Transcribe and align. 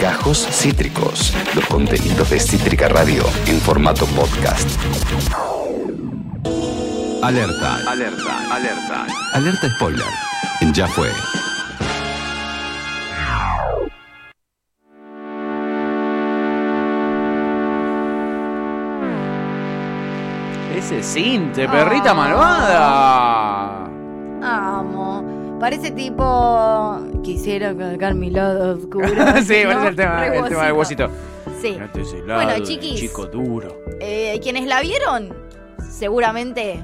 Gajos 0.00 0.46
Cítricos, 0.50 1.32
los 1.54 1.64
contenidos 1.66 2.30
de 2.30 2.40
Cítrica 2.40 2.88
Radio 2.88 3.24
en 3.46 3.60
formato 3.60 4.06
podcast. 4.06 4.68
Alerta, 7.22 7.76
alerta, 7.88 8.54
alerta. 8.54 9.06
Alerta 9.32 9.70
spoiler. 9.76 10.04
Ya 10.74 10.86
fue. 10.88 11.08
Ese 20.76 21.02
cinte, 21.02 21.68
perrita 21.68 22.10
Ah. 22.10 22.14
malvada. 22.14 22.88
Amo. 24.78 25.56
Parece 25.60 25.90
tipo. 25.92 26.98
Quisiera 27.22 27.72
colocar 27.74 28.14
mi 28.14 28.30
lado 28.30 28.74
oscuro. 28.76 29.06
sí, 29.08 29.14
¿no? 29.14 29.24
parece 29.24 29.88
el 29.88 29.96
tema, 29.96 30.26
el 30.26 30.48
tema 30.48 30.64
del 30.66 30.72
huesito. 30.72 31.08
Sí. 31.60 31.78
Helado, 32.14 32.44
Bueno, 32.44 32.64
chiquis. 32.64 32.98
Chico 33.00 33.26
duro. 33.26 33.76
Eh, 34.00 34.38
quienes 34.42 34.66
la 34.66 34.80
vieron, 34.80 35.32
seguramente 35.90 36.82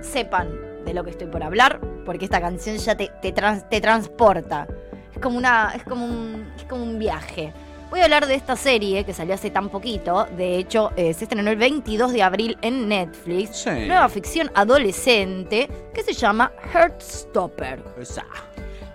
sepan 0.00 0.48
de 0.84 0.94
lo 0.94 1.04
que 1.04 1.10
estoy 1.10 1.26
por 1.26 1.42
hablar, 1.42 1.80
porque 2.06 2.24
esta 2.26 2.40
canción 2.40 2.76
ya 2.76 2.96
te, 2.96 3.10
te, 3.20 3.32
trans- 3.32 3.68
te 3.68 3.80
transporta. 3.80 4.66
Es 5.12 5.18
como 5.20 5.36
una. 5.38 5.72
Es 5.74 5.82
como 5.84 6.04
un. 6.06 6.52
Es 6.56 6.64
como 6.64 6.84
un 6.84 6.98
viaje. 6.98 7.52
Voy 7.90 7.98
a 7.98 8.04
hablar 8.04 8.28
de 8.28 8.36
esta 8.36 8.54
serie 8.54 9.02
que 9.02 9.12
salió 9.12 9.34
hace 9.34 9.50
tan 9.50 9.68
poquito. 9.68 10.28
De 10.36 10.56
hecho, 10.58 10.92
eh, 10.94 11.12
se 11.12 11.24
estrenó 11.24 11.50
el 11.50 11.56
22 11.56 12.12
de 12.12 12.22
abril 12.22 12.56
en 12.62 12.86
Netflix. 12.88 13.56
Sí. 13.64 13.70
Nueva 13.88 14.08
ficción 14.08 14.48
adolescente 14.54 15.68
que 15.92 16.04
se 16.04 16.12
llama 16.12 16.52
Heartstopper. 16.72 17.82
Esa. 18.00 18.24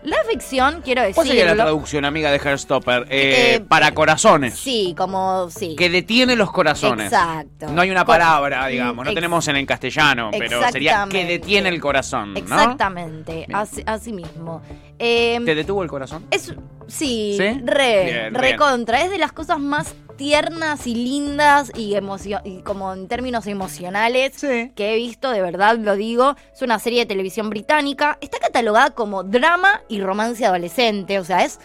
La 0.05 0.17
ficción, 0.29 0.81
quiero 0.83 1.01
decirlo. 1.01 1.15
¿Cuál 1.15 1.27
sería 1.27 1.45
la 1.45 1.55
traducción, 1.63 2.05
amiga, 2.05 2.31
de 2.31 2.37
Heartstopper? 2.39 3.07
Eh, 3.09 3.55
Eh, 3.55 3.59
para 3.67 3.91
corazones. 3.93 4.53
Sí, 4.57 4.93
como. 4.97 5.49
Sí. 5.49 5.75
Que 5.75 5.89
detiene 5.89 6.35
los 6.35 6.51
corazones. 6.51 7.07
Exacto. 7.07 7.67
No 7.69 7.81
hay 7.81 7.89
una 7.91 8.05
palabra, 8.05 8.67
digamos. 8.67 9.05
No 9.05 9.13
tenemos 9.13 9.47
en 9.47 9.55
el 9.57 9.65
castellano, 9.65 10.29
pero 10.37 10.61
sería 10.71 11.07
que 11.09 11.25
detiene 11.25 11.69
el 11.69 11.81
corazón, 11.81 12.33
¿no? 12.33 12.39
Exactamente, 12.39 13.47
así, 13.53 13.83
así 13.85 14.13
mismo. 14.13 14.61
Eh, 14.99 15.39
¿Te 15.43 15.55
detuvo 15.55 15.83
el 15.83 15.89
corazón? 15.89 16.25
es, 16.31 16.53
sí, 16.87 17.35
¿Sí? 17.37 17.61
re, 17.65 18.03
Bien, 18.05 18.33
re 18.33 18.47
bien. 18.47 18.57
contra. 18.57 19.01
Es 19.01 19.09
de 19.11 19.17
las 19.17 19.31
cosas 19.33 19.59
más 19.59 19.93
tiernas 20.17 20.87
y 20.87 20.95
lindas 20.95 21.71
y, 21.75 21.95
y 22.43 22.61
como 22.61 22.93
en 22.93 23.07
términos 23.07 23.47
emocionales 23.47 24.33
Sí. 24.35 24.71
que 24.75 24.93
he 24.93 24.95
visto, 24.95 25.31
de 25.31 25.41
verdad 25.41 25.77
lo 25.77 25.95
digo. 25.95 26.35
Es 26.53 26.61
una 26.61 26.79
serie 26.79 26.99
de 26.99 27.05
televisión 27.05 27.49
británica. 27.49 28.17
Está 28.21 28.39
catalogada 28.39 28.91
como 28.91 29.23
drama 29.23 29.81
y 29.87 30.01
romance 30.01 30.45
adolescente. 30.45 31.19
O 31.19 31.23
sea, 31.23 31.43
es, 31.43 31.59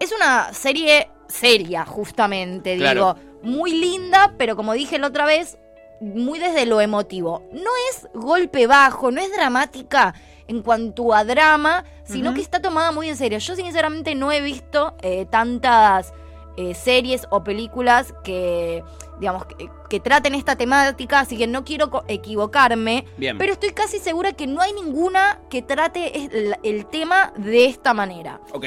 es 0.00 0.12
una 0.12 0.52
serie 0.52 1.10
seria, 1.28 1.84
justamente, 1.84 2.76
Claro. 2.76 3.16
digo. 3.18 3.34
Muy 3.42 3.72
linda, 3.72 4.34
pero 4.38 4.56
como 4.56 4.72
dije 4.72 4.98
la 4.98 5.08
otra 5.08 5.26
vez, 5.26 5.58
muy 6.00 6.38
desde 6.38 6.64
lo 6.66 6.80
emotivo. 6.80 7.42
No 7.52 7.70
es 7.90 8.08
golpe 8.14 8.66
bajo, 8.66 9.10
no 9.10 9.20
es 9.20 9.30
dramática 9.32 10.14
en 10.48 10.62
cuanto 10.62 11.12
a 11.14 11.24
drama, 11.24 11.84
sino 12.04 12.32
que 12.34 12.40
está 12.40 12.60
tomada 12.60 12.90
muy 12.92 13.08
en 13.08 13.16
serio. 13.16 13.38
Yo 13.38 13.54
sinceramente 13.54 14.14
no 14.14 14.32
he 14.32 14.40
visto 14.40 14.94
eh, 15.02 15.26
tantas 15.30 16.12
eh, 16.56 16.74
series 16.74 17.26
o 17.30 17.42
películas 17.44 18.14
que, 18.22 18.82
digamos, 19.18 19.46
que, 19.46 19.68
que 19.90 20.00
traten 20.00 20.34
esta 20.34 20.56
temática, 20.56 21.20
así 21.20 21.36
que 21.36 21.46
no 21.46 21.64
quiero 21.64 22.04
equivocarme, 22.08 23.04
Bien. 23.16 23.38
pero 23.38 23.52
estoy 23.52 23.70
casi 23.70 23.98
segura 23.98 24.32
que 24.32 24.46
no 24.46 24.60
hay 24.60 24.72
ninguna 24.72 25.40
que 25.50 25.62
trate 25.62 26.16
el, 26.24 26.56
el 26.62 26.86
tema 26.86 27.32
de 27.36 27.66
esta 27.66 27.94
manera. 27.94 28.40
Ok. 28.52 28.66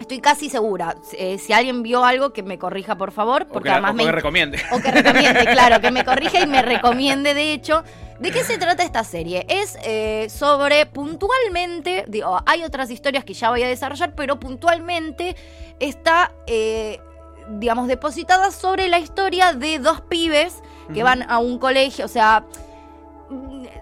Estoy 0.00 0.20
casi 0.20 0.48
segura. 0.48 0.96
Eh, 1.12 1.36
si 1.36 1.52
alguien 1.52 1.82
vio 1.82 2.04
algo, 2.06 2.32
que 2.32 2.42
me 2.42 2.58
corrija, 2.58 2.96
por 2.96 3.12
favor, 3.12 3.42
O 3.42 3.52
porque 3.52 3.68
que, 3.68 3.72
además 3.72 3.90
o 3.90 3.94
me 3.94 4.04
que 4.04 4.12
recomiende. 4.12 4.58
o 4.72 4.80
que 4.80 4.90
recomiende, 4.90 5.44
claro, 5.52 5.80
que 5.82 5.90
me 5.90 6.04
corrija 6.06 6.40
y 6.40 6.46
me 6.46 6.62
recomiende, 6.62 7.34
de 7.34 7.52
hecho. 7.52 7.84
¿De 8.18 8.30
qué 8.30 8.44
se 8.44 8.58
trata 8.58 8.82
esta 8.82 9.02
serie? 9.02 9.46
Es 9.48 9.78
eh, 9.82 10.28
sobre 10.30 10.84
puntualmente, 10.84 12.04
digo, 12.08 12.38
hay 12.44 12.64
otras 12.64 12.90
historias 12.90 13.24
que 13.24 13.32
ya 13.34 13.48
voy 13.50 13.62
a 13.62 13.68
desarrollar, 13.68 14.14
pero 14.14 14.38
puntualmente 14.38 15.36
está, 15.80 16.32
eh, 16.46 17.00
digamos, 17.58 17.88
depositada 17.88 18.50
sobre 18.52 18.88
la 18.88 18.98
historia 19.00 19.52
de 19.54 19.78
dos 19.80 20.00
pibes 20.02 20.62
que 20.94 21.02
van 21.02 21.28
a 21.30 21.38
un 21.38 21.58
colegio, 21.58 22.04
o 22.04 22.08
sea, 22.08 22.44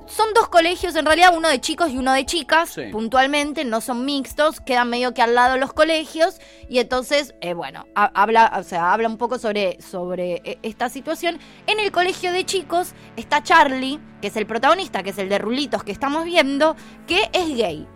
son 0.06 0.34
dos 0.34 0.48
colegios 0.48 0.94
en 0.96 1.06
realidad, 1.06 1.32
uno 1.34 1.48
de 1.48 1.58
chicos 1.60 1.90
y 1.90 1.96
uno 1.96 2.12
de 2.12 2.26
chicas, 2.26 2.70
Sí. 2.70 2.82
puntualmente, 2.92 3.64
no 3.64 3.80
son 3.80 4.04
mixtos, 4.04 4.60
quedan 4.60 4.90
medio 4.90 5.14
que 5.14 5.22
al 5.22 5.34
lado 5.34 5.56
los 5.56 5.72
colegios 5.72 6.38
y 6.68 6.78
entonces, 6.80 7.34
eh, 7.40 7.54
bueno, 7.54 7.86
ha- 7.94 8.10
habla, 8.14 8.52
o 8.58 8.62
sea, 8.62 8.92
habla 8.92 9.08
un 9.08 9.16
poco 9.16 9.38
sobre, 9.38 9.80
sobre 9.80 10.42
eh, 10.44 10.58
esta 10.62 10.90
situación. 10.90 11.38
En 11.66 11.80
el 11.80 11.92
colegio 11.92 12.30
de 12.32 12.44
chicos 12.44 12.92
está 13.16 13.42
Charlie, 13.42 13.98
que 14.20 14.28
es 14.28 14.36
el 14.36 14.46
protagonista, 14.46 15.02
que 15.02 15.10
es 15.10 15.18
el 15.18 15.30
de 15.30 15.38
Rulitos 15.38 15.82
que 15.82 15.92
estamos 15.92 16.24
viendo, 16.24 16.76
que 17.06 17.30
es 17.32 17.48
gay. 17.56 17.86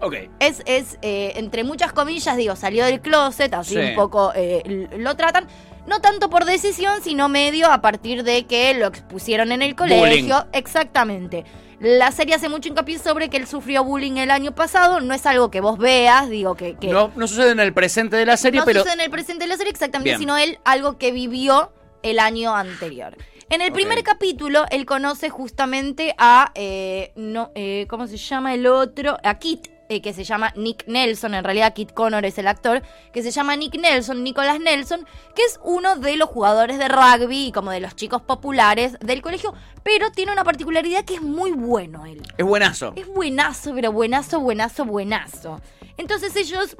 Ok. 0.00 0.14
Es, 0.40 0.62
es 0.66 0.98
eh, 1.02 1.32
entre 1.36 1.64
muchas 1.64 1.92
comillas, 1.92 2.36
digo, 2.36 2.56
salió 2.56 2.84
del 2.84 3.00
closet, 3.00 3.52
así 3.54 3.74
Sí. 3.74 3.80
un 3.80 3.94
poco 3.94 4.32
eh, 4.34 4.88
lo 4.96 5.14
tratan. 5.16 5.46
No 5.86 6.00
tanto 6.00 6.28
por 6.30 6.44
decisión, 6.44 7.02
sino 7.02 7.28
medio 7.28 7.70
a 7.72 7.80
partir 7.80 8.22
de 8.22 8.46
que 8.46 8.74
lo 8.74 8.86
expusieron 8.86 9.50
en 9.52 9.62
el 9.62 9.74
colegio. 9.74 10.46
Exactamente. 10.52 11.44
La 11.80 12.12
serie 12.12 12.34
hace 12.34 12.50
mucho 12.50 12.68
hincapié 12.68 12.98
sobre 12.98 13.30
que 13.30 13.38
él 13.38 13.46
sufrió 13.46 13.82
bullying 13.82 14.18
el 14.18 14.30
año 14.30 14.54
pasado. 14.54 15.00
No 15.00 15.14
es 15.14 15.24
algo 15.24 15.50
que 15.50 15.60
vos 15.62 15.78
veas, 15.78 16.28
digo 16.28 16.54
que. 16.54 16.76
que 16.76 16.88
No, 16.88 17.10
no 17.16 17.26
sucede 17.26 17.52
en 17.52 17.60
el 17.60 17.72
presente 17.72 18.16
de 18.16 18.26
la 18.26 18.36
serie, 18.36 18.60
no 18.60 18.66
pero. 18.66 18.80
sucede 18.80 18.94
en 18.94 19.00
el 19.00 19.10
presente 19.10 19.44
de 19.44 19.48
la 19.48 19.56
serie 19.56 19.70
exactamente, 19.72 20.10
Bien. 20.10 20.18
sino 20.18 20.36
él 20.36 20.58
algo 20.64 20.98
que 20.98 21.10
vivió 21.12 21.72
el 22.02 22.18
año 22.18 22.54
anterior. 22.54 23.16
En 23.48 23.62
el 23.62 23.72
primer 23.72 24.02
capítulo, 24.04 24.64
él 24.70 24.84
conoce 24.86 25.28
justamente 25.30 26.14
a, 26.18 26.52
eh, 26.54 27.12
no, 27.16 27.50
eh, 27.54 27.86
¿cómo 27.88 28.06
se 28.06 28.16
llama 28.18 28.54
el 28.54 28.66
otro? 28.66 29.16
A 29.24 29.38
Kit, 29.38 29.68
eh, 29.90 30.00
que 30.00 30.12
se 30.12 30.22
llama 30.22 30.52
Nick 30.54 30.86
Nelson, 30.86 31.34
en 31.34 31.42
realidad 31.42 31.74
Kit 31.74 31.92
Connor 31.92 32.24
es 32.24 32.38
el 32.38 32.46
actor, 32.46 32.80
que 33.12 33.24
se 33.24 33.32
llama 33.32 33.56
Nick 33.56 33.74
Nelson, 33.74 34.22
Nicholas 34.22 34.60
Nelson, 34.60 35.04
que 35.34 35.42
es 35.42 35.58
uno 35.64 35.96
de 35.96 36.16
los 36.16 36.28
jugadores 36.28 36.78
de 36.78 36.86
rugby 36.86 37.48
y 37.48 37.52
como 37.52 37.72
de 37.72 37.80
los 37.80 37.96
chicos 37.96 38.22
populares 38.22 38.96
del 39.00 39.20
colegio, 39.20 39.52
pero 39.82 40.12
tiene 40.12 40.30
una 40.30 40.44
particularidad 40.44 41.04
que 41.04 41.14
es 41.14 41.22
muy 41.22 41.50
bueno 41.50 42.06
él. 42.06 42.22
Es 42.38 42.46
buenazo. 42.46 42.92
Es 42.94 43.08
buenazo, 43.08 43.72
pero 43.74 43.90
buenazo, 43.90 44.38
buenazo, 44.38 44.84
buezo. 44.84 45.60
Entonces 45.96 46.36
ellos, 46.36 46.76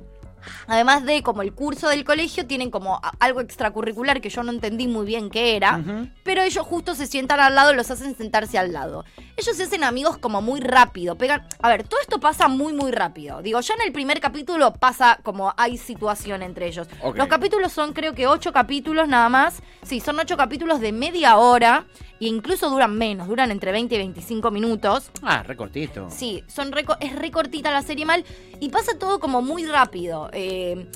además 0.66 1.04
de 1.04 1.22
como 1.22 1.42
el 1.42 1.52
curso 1.52 1.88
del 1.88 2.04
colegio, 2.04 2.46
tienen 2.46 2.70
como 2.70 3.00
algo 3.18 3.40
extracurricular 3.40 4.20
que 4.20 4.30
yo 4.30 4.42
no 4.42 4.50
entendí 4.52 4.88
muy 4.88 5.06
bien 5.06 5.30
qué 5.30 5.56
era, 5.56 5.82
pero 6.22 6.42
ellos 6.42 6.64
justo 6.66 6.94
se 6.94 7.06
sientan 7.06 7.40
al 7.40 7.54
lado, 7.54 7.72
los 7.74 7.90
hacen 7.90 8.16
sentarse 8.16 8.58
al 8.58 8.72
lado. 8.72 9.04
Ellos 9.36 9.56
se 9.56 9.62
hacen 9.64 9.84
amigos 9.84 10.18
como 10.18 10.42
muy 10.42 10.60
rápido, 10.60 11.16
pegan... 11.16 11.46
A 11.62 11.68
ver, 11.68 11.86
todo 11.86 12.00
esto 12.00 12.20
pasa 12.20 12.48
muy, 12.48 12.72
muy 12.72 12.90
rápido. 12.90 13.42
Digo, 13.42 13.60
ya 13.60 13.74
en 13.74 13.82
el 13.82 13.92
primer 13.92 14.20
capítulo 14.20 14.72
pasa 14.74 15.18
como 15.22 15.52
hay 15.56 15.76
situación 15.76 16.42
entre 16.42 16.66
ellos. 16.68 16.88
Los 17.14 17.28
capítulos 17.28 17.72
son 17.72 17.92
creo 17.92 18.14
que 18.14 18.26
ocho 18.26 18.52
capítulos 18.52 19.08
nada 19.08 19.28
más. 19.28 19.62
Sí, 19.82 20.00
son 20.00 20.18
ocho 20.18 20.36
capítulos 20.36 20.80
de 20.80 20.92
media 20.92 21.36
hora 21.36 21.86
e 22.20 22.26
incluso 22.26 22.68
duran 22.68 22.96
menos, 22.98 23.28
duran 23.28 23.50
entre 23.50 23.72
20 23.72 23.94
y 23.94 23.98
25 23.98 24.50
minutos. 24.50 25.10
Ah, 25.22 25.42
recortito. 25.42 26.08
Sí, 26.10 26.44
son 26.48 26.70
reco- 26.72 26.96
es 27.00 27.14
recortita 27.16 27.70
la 27.70 27.80
serie 27.82 28.04
mal 28.04 28.24
y 28.60 28.68
pasa 28.68 28.98
todo 28.98 29.20
como 29.20 29.40
muy 29.40 29.64
rápido. 29.64 30.29
Eh, 30.32 30.86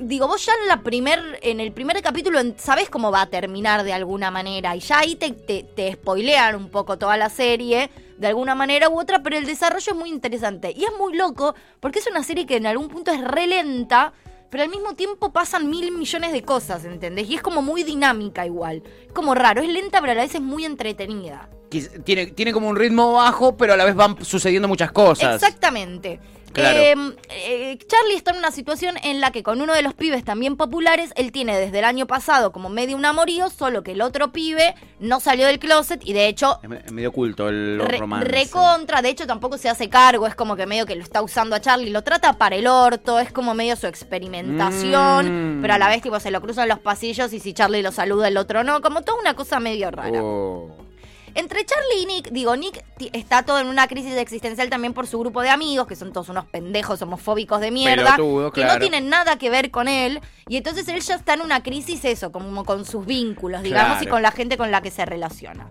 digo, 0.00 0.26
vos 0.26 0.44
ya 0.44 0.52
en, 0.62 0.68
la 0.68 0.82
primer, 0.82 1.38
en 1.42 1.60
el 1.60 1.72
primer 1.72 2.00
capítulo 2.02 2.40
sabés 2.56 2.88
cómo 2.88 3.10
va 3.10 3.22
a 3.22 3.26
terminar 3.26 3.84
de 3.84 3.92
alguna 3.92 4.30
manera 4.30 4.74
y 4.74 4.80
ya 4.80 5.00
ahí 5.00 5.16
te, 5.16 5.32
te, 5.32 5.64
te 5.64 5.92
spoilean 5.92 6.56
un 6.56 6.70
poco 6.70 6.98
toda 6.98 7.16
la 7.16 7.28
serie 7.28 7.90
de 8.16 8.26
alguna 8.26 8.54
manera 8.54 8.88
u 8.88 8.98
otra, 8.98 9.22
pero 9.22 9.36
el 9.36 9.44
desarrollo 9.44 9.92
es 9.92 9.98
muy 9.98 10.08
interesante 10.08 10.72
y 10.74 10.84
es 10.84 10.90
muy 10.98 11.14
loco 11.16 11.54
porque 11.80 11.98
es 11.98 12.06
una 12.06 12.22
serie 12.22 12.46
que 12.46 12.56
en 12.56 12.66
algún 12.66 12.88
punto 12.88 13.10
es 13.10 13.22
re 13.22 13.46
lenta. 13.46 14.12
Pero 14.48 14.62
al 14.62 14.70
mismo 14.70 14.94
tiempo 14.94 15.32
pasan 15.32 15.68
mil 15.68 15.90
millones 15.90 16.32
de 16.32 16.42
cosas, 16.42 16.84
¿entendés? 16.84 17.28
Y 17.28 17.34
es 17.34 17.42
como 17.42 17.62
muy 17.62 17.82
dinámica 17.82 18.46
igual. 18.46 18.80
Es 19.04 19.12
como 19.12 19.34
raro, 19.34 19.60
es 19.60 19.68
lenta, 19.68 20.00
pero 20.00 20.12
a 20.12 20.14
la 20.14 20.22
vez 20.22 20.36
es 20.36 20.40
muy 20.40 20.64
entretenida. 20.64 21.48
Tiene, 22.04 22.28
tiene 22.28 22.52
como 22.52 22.68
un 22.68 22.76
ritmo 22.76 23.14
bajo, 23.14 23.56
pero 23.56 23.72
a 23.72 23.76
la 23.76 23.84
vez 23.84 23.96
van 23.96 24.24
sucediendo 24.24 24.68
muchas 24.68 24.92
cosas. 24.92 25.34
Exactamente. 25.34 26.20
Claro. 26.56 26.78
Eh, 26.80 26.94
eh, 27.30 27.78
Charlie 27.86 28.16
está 28.16 28.32
en 28.32 28.38
una 28.38 28.50
situación 28.50 28.96
en 29.04 29.20
la 29.20 29.30
que 29.30 29.42
con 29.42 29.60
uno 29.60 29.72
de 29.74 29.82
los 29.82 29.94
pibes 29.94 30.24
también 30.24 30.56
populares, 30.56 31.12
él 31.16 31.30
tiene 31.32 31.56
desde 31.58 31.78
el 31.78 31.84
año 31.84 32.06
pasado 32.06 32.52
como 32.52 32.68
medio 32.68 32.96
un 32.96 33.04
amorío, 33.04 33.48
solo 33.50 33.82
que 33.82 33.92
el 33.92 34.00
otro 34.02 34.32
pibe 34.32 34.74
no 34.98 35.20
salió 35.20 35.46
del 35.46 35.58
closet 35.58 36.00
y 36.04 36.12
de 36.12 36.26
hecho 36.28 36.58
Es 36.62 36.68
me- 36.68 36.78
es 36.84 36.92
medio 36.92 37.10
oculto 37.10 37.48
el 37.48 37.78
re- 37.80 37.98
romance. 37.98 38.26
recontra, 38.28 39.02
de 39.02 39.10
hecho 39.10 39.26
tampoco 39.26 39.58
se 39.58 39.68
hace 39.68 39.88
cargo, 39.88 40.26
es 40.26 40.34
como 40.34 40.56
que 40.56 40.66
medio 40.66 40.86
que 40.86 40.96
lo 40.96 41.02
está 41.02 41.22
usando 41.22 41.54
a 41.56 41.60
Charlie, 41.60 41.90
lo 41.90 42.02
trata 42.02 42.32
para 42.34 42.56
el 42.56 42.66
orto, 42.66 43.18
es 43.20 43.30
como 43.32 43.54
medio 43.54 43.76
su 43.76 43.86
experimentación, 43.86 45.58
Mm. 45.58 45.62
pero 45.62 45.74
a 45.74 45.78
la 45.78 45.88
vez 45.88 46.02
tipo 46.02 46.18
se 46.20 46.30
lo 46.30 46.40
cruzan 46.40 46.68
los 46.68 46.78
pasillos 46.78 47.32
y 47.32 47.40
si 47.40 47.52
Charlie 47.52 47.82
lo 47.82 47.92
saluda 47.92 48.28
el 48.28 48.36
otro 48.36 48.64
no, 48.64 48.80
como 48.80 49.02
toda 49.02 49.20
una 49.20 49.34
cosa 49.34 49.60
medio 49.60 49.90
rara. 49.90 50.22
Oh. 50.22 50.70
Entre 51.36 51.64
Charlie 51.66 52.02
y 52.02 52.06
Nick, 52.06 52.30
digo, 52.30 52.56
Nick 52.56 52.82
está 53.12 53.42
todo 53.42 53.58
en 53.60 53.66
una 53.66 53.86
crisis 53.88 54.14
existencial 54.16 54.70
también 54.70 54.94
por 54.94 55.06
su 55.06 55.18
grupo 55.18 55.42
de 55.42 55.50
amigos, 55.50 55.86
que 55.86 55.94
son 55.94 56.12
todos 56.12 56.28
unos 56.30 56.46
pendejos 56.46 57.00
homofóbicos 57.02 57.60
de 57.60 57.70
mierda, 57.70 58.16
que 58.54 58.64
no 58.64 58.78
tienen 58.78 59.08
nada 59.10 59.36
que 59.36 59.50
ver 59.50 59.70
con 59.70 59.86
él. 59.86 60.20
Y 60.48 60.56
entonces 60.56 60.88
él 60.88 61.00
ya 61.00 61.14
está 61.16 61.34
en 61.34 61.42
una 61.42 61.62
crisis, 61.62 62.04
eso, 62.06 62.32
como 62.32 62.64
con 62.64 62.84
sus 62.86 63.04
vínculos, 63.04 63.62
digamos, 63.62 64.02
y 64.02 64.06
con 64.06 64.22
la 64.22 64.30
gente 64.32 64.56
con 64.56 64.70
la 64.70 64.80
que 64.80 64.90
se 64.90 65.04
relaciona. 65.04 65.68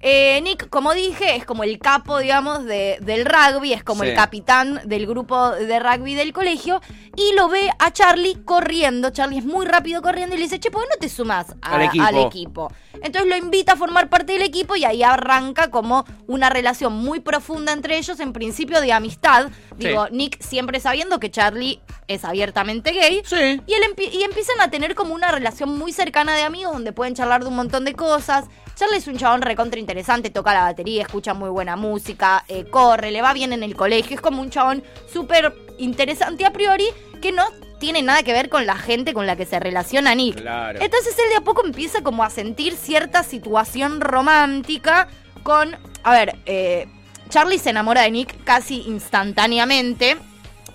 Eh, 0.00 0.40
Nick, 0.42 0.68
como 0.68 0.92
dije, 0.92 1.36
es 1.36 1.46
como 1.46 1.64
el 1.64 1.78
capo, 1.78 2.18
digamos, 2.18 2.64
de- 2.64 2.98
del 3.00 3.24
rugby, 3.24 3.72
es 3.72 3.82
como 3.82 4.02
Sí. 4.02 4.10
el 4.10 4.14
capitán 4.14 4.80
del 4.84 5.06
grupo 5.06 5.50
de 5.52 5.78
rugby 5.80 6.14
del 6.14 6.32
colegio, 6.34 6.80
y 7.16 7.34
lo 7.34 7.48
ve 7.48 7.70
a 7.78 7.90
Charlie 7.92 8.36
corriendo. 8.44 9.08
Charlie 9.10 9.38
es 9.38 9.44
muy 9.46 9.64
rápido 9.64 10.02
corriendo 10.02 10.34
y 10.34 10.38
le 10.38 10.44
dice, 10.44 10.60
che, 10.60 10.70
¿por 10.70 10.82
qué 10.82 10.88
no 10.94 10.96
te 11.00 11.08
sumas 11.08 11.46
a- 11.62 11.76
Al 11.76 11.82
equipo. 11.82 12.04
al 12.04 12.16
equipo? 12.18 12.72
Entonces 13.02 13.28
lo 13.28 13.36
invita 13.36 13.72
a 13.72 13.76
formar 13.76 14.08
parte 14.08 14.32
del 14.34 14.42
equipo 14.42 14.76
y 14.76 14.84
ahí 14.84 15.02
arranca 15.02 15.70
como 15.70 16.04
una 16.26 16.50
relación 16.50 16.92
muy 16.92 17.20
profunda 17.20 17.72
entre 17.72 17.98
ellos, 17.98 18.20
en 18.20 18.32
principio 18.32 18.80
de 18.80 18.92
amistad. 18.92 19.50
Digo, 19.76 20.08
Nick 20.10 20.40
siempre 20.42 20.80
sabiendo 20.80 21.20
que 21.20 21.30
Charlie 21.30 21.80
es 22.08 22.24
abiertamente 22.24 22.92
gay. 22.92 23.22
Sí. 23.24 23.60
Y, 23.66 23.74
él 23.74 23.82
y 24.12 24.22
empiezan 24.22 24.60
a 24.60 24.70
tener 24.70 24.94
como 24.94 25.14
una 25.14 25.30
relación 25.32 25.76
muy 25.76 25.92
cercana 25.92 26.34
de 26.34 26.42
amigos 26.42 26.72
donde 26.72 26.92
pueden 26.92 27.14
charlar 27.14 27.42
de 27.42 27.48
un 27.48 27.56
montón 27.56 27.84
de 27.84 27.94
cosas. 27.94 28.46
Charlie 28.74 28.98
es 28.98 29.06
un 29.06 29.16
chabón 29.16 29.42
recontra 29.42 29.80
interesante, 29.80 30.28
toca 30.28 30.52
la 30.52 30.62
batería, 30.62 31.02
escucha 31.02 31.32
muy 31.32 31.48
buena 31.48 31.76
música, 31.76 32.44
eh, 32.48 32.66
corre, 32.68 33.10
le 33.10 33.22
va 33.22 33.32
bien 33.32 33.52
en 33.52 33.62
el 33.62 33.74
colegio. 33.74 34.16
Es 34.16 34.20
como 34.20 34.42
un 34.42 34.50
chabón 34.50 34.82
súper 35.10 35.54
interesante 35.78 36.44
a 36.44 36.52
priori 36.52 36.84
que 37.22 37.32
no 37.32 37.44
tiene 37.78 38.02
nada 38.02 38.22
que 38.22 38.32
ver 38.32 38.48
con 38.48 38.66
la 38.66 38.76
gente 38.76 39.12
con 39.12 39.26
la 39.26 39.36
que 39.36 39.44
se 39.46 39.60
relaciona 39.60 40.14
Nick. 40.14 40.40
Claro. 40.40 40.78
Entonces 40.80 41.14
él 41.18 41.30
de 41.30 41.36
a 41.36 41.40
poco 41.42 41.64
empieza 41.64 42.02
como 42.02 42.24
a 42.24 42.30
sentir 42.30 42.74
cierta 42.76 43.22
situación 43.22 44.00
romántica 44.00 45.08
con... 45.42 45.76
A 46.02 46.12
ver, 46.12 46.36
eh, 46.46 46.86
Charlie 47.28 47.58
se 47.58 47.70
enamora 47.70 48.02
de 48.02 48.10
Nick 48.10 48.42
casi 48.44 48.82
instantáneamente. 48.86 50.16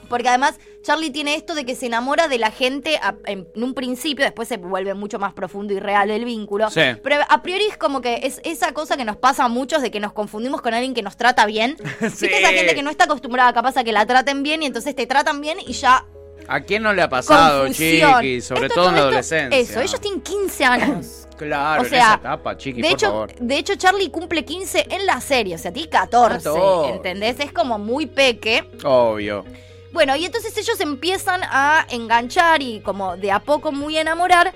Porque 0.10 0.28
además 0.28 0.60
Charlie 0.84 1.10
tiene 1.10 1.36
esto 1.36 1.56
de 1.56 1.64
que 1.66 1.74
se 1.74 1.86
enamora 1.86 2.28
de 2.28 2.38
la 2.38 2.52
gente 2.52 2.98
a- 2.98 3.16
en, 3.26 3.48
en 3.56 3.64
un 3.64 3.74
principio, 3.74 4.26
después 4.26 4.48
se 4.50 4.58
vuelve 4.58 4.94
mucho 4.94 5.20
más 5.20 5.32
profundo 5.32 5.74
y 5.74 5.80
real 5.80 6.12
el 6.12 6.26
vínculo. 6.26 6.70
Sí. 6.70 6.82
Pero 7.02 7.16
a 7.30 7.42
priori 7.42 7.64
es 7.66 7.78
como 7.78 8.02
que 8.02 8.20
es 8.24 8.42
esa 8.44 8.74
cosa 8.74 8.98
que 8.98 9.06
nos 9.06 9.16
pasa 9.16 9.46
a 9.46 9.48
muchos 9.48 9.82
de 9.82 9.90
que 9.90 10.02
nos 10.02 10.12
confundimos 10.12 10.62
con 10.62 10.74
alguien 10.74 10.94
que 10.94 11.02
nos 11.02 11.16
trata 11.16 11.46
bien. 11.46 11.78
Sí. 11.78 11.86
¿Viste 12.02 12.40
esa 12.40 12.50
gente 12.52 12.76
que 12.76 12.84
no 12.84 12.90
está 12.90 13.06
acostumbrada 13.06 13.54
capaz 13.54 13.78
a 13.78 13.84
que 13.86 13.94
la 13.94 14.06
traten 14.06 14.44
bien 14.44 14.64
y 14.64 14.66
entonces 14.66 14.94
te 14.96 15.08
tratan 15.08 15.40
bien 15.40 15.60
y 15.66 15.72
ya 15.72 16.06
¿A 16.54 16.62
quién 16.62 16.84
no 16.84 16.94
le 16.94 17.02
ha 17.02 17.10
pasado, 17.10 17.64
confusión. 17.64 18.16
chiqui? 18.22 18.42
Sobre 18.42 18.68
Esto- 18.68 18.76
todo 18.76 18.90
en 18.90 18.96
la 18.96 19.02
adolescencia. 19.02 19.58
Eso, 19.60 19.80
ellos 19.80 20.00
tienen 20.02 20.22
15 20.22 20.66
años. 20.66 21.18
Claro, 21.42 21.82
o 21.82 21.86
en 21.86 21.90
sea, 21.90 22.00
esa 22.04 22.14
etapa, 22.18 22.56
chiqui, 22.56 22.84
de 22.84 22.88
por 22.90 22.96
hecho, 22.96 23.08
favor. 23.08 23.34
de 23.40 23.58
hecho, 23.58 23.74
Charlie 23.76 24.12
cumple 24.12 24.46
15 24.46 24.86
en 24.92 25.08
la 25.08 25.20
serie, 25.22 25.56
o 25.56 25.58
sea, 25.58 25.74
tiene 25.74 25.90
14, 25.90 26.38
14. 26.38 26.90
¿entendés? 26.98 27.40
Es 27.40 27.52
como 27.52 27.80
muy 27.80 28.06
peque. 28.06 28.64
Obvio. 28.84 29.44
Bueno, 29.92 30.16
y 30.16 30.26
entonces 30.26 30.56
ellos 30.56 30.80
empiezan 30.82 31.42
a 31.44 31.88
enganchar 31.90 32.62
y 32.62 32.80
como 32.82 33.18
de 33.18 33.32
a 33.32 33.40
poco 33.40 33.72
muy 33.72 33.98
enamorar. 33.98 34.54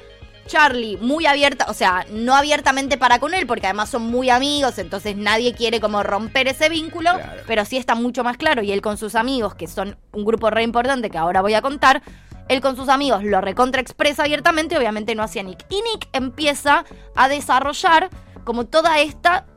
Charlie 0.48 0.98
muy 0.98 1.26
abierta, 1.26 1.66
o 1.70 1.74
sea, 1.74 2.06
no 2.12 2.36
abiertamente 2.36 2.98
para 2.98 3.20
con 3.20 3.34
él, 3.34 3.48
porque 3.48 3.66
además 3.68 3.90
son 3.90 4.04
muy 4.04 4.30
amigos, 4.30 4.78
entonces 4.78 5.16
nadie 5.18 5.54
quiere 5.54 5.80
como 5.80 6.04
romper 6.04 6.48
ese 6.48 6.70
vínculo, 6.70 7.12
Claro. 7.14 7.42
pero 7.48 7.66
sí 7.66 7.78
está 7.78 7.96
mucho 7.96 8.24
más 8.24 8.38
claro, 8.38 8.62
y 8.62 8.72
él 8.72 8.82
con 8.82 8.98
sus 8.98 9.16
amigos, 9.16 9.56
que 9.56 9.68
son 9.68 9.98
un 10.12 10.24
grupo 10.26 10.50
re 10.50 10.64
importante 10.64 11.10
que 11.10 11.18
ahora 11.18 11.42
voy 11.42 11.54
a 11.56 11.62
contar, 11.62 12.04
él 12.48 12.62
con 12.62 12.76
sus 12.76 12.90
amigos 12.90 13.24
lo 13.24 13.42
recontra 13.42 13.82
expresa 13.82 14.24
abiertamente, 14.24 14.78
obviamente 14.78 15.16
no 15.16 15.24
hacia 15.24 15.42
Nick. 15.42 15.66
Y 15.70 15.82
Nick 15.82 16.08
empieza 16.14 16.86
a 17.16 17.28
desarrollar 17.28 18.10
como 18.44 18.66
toda 18.66 19.00
esta... 19.00 19.48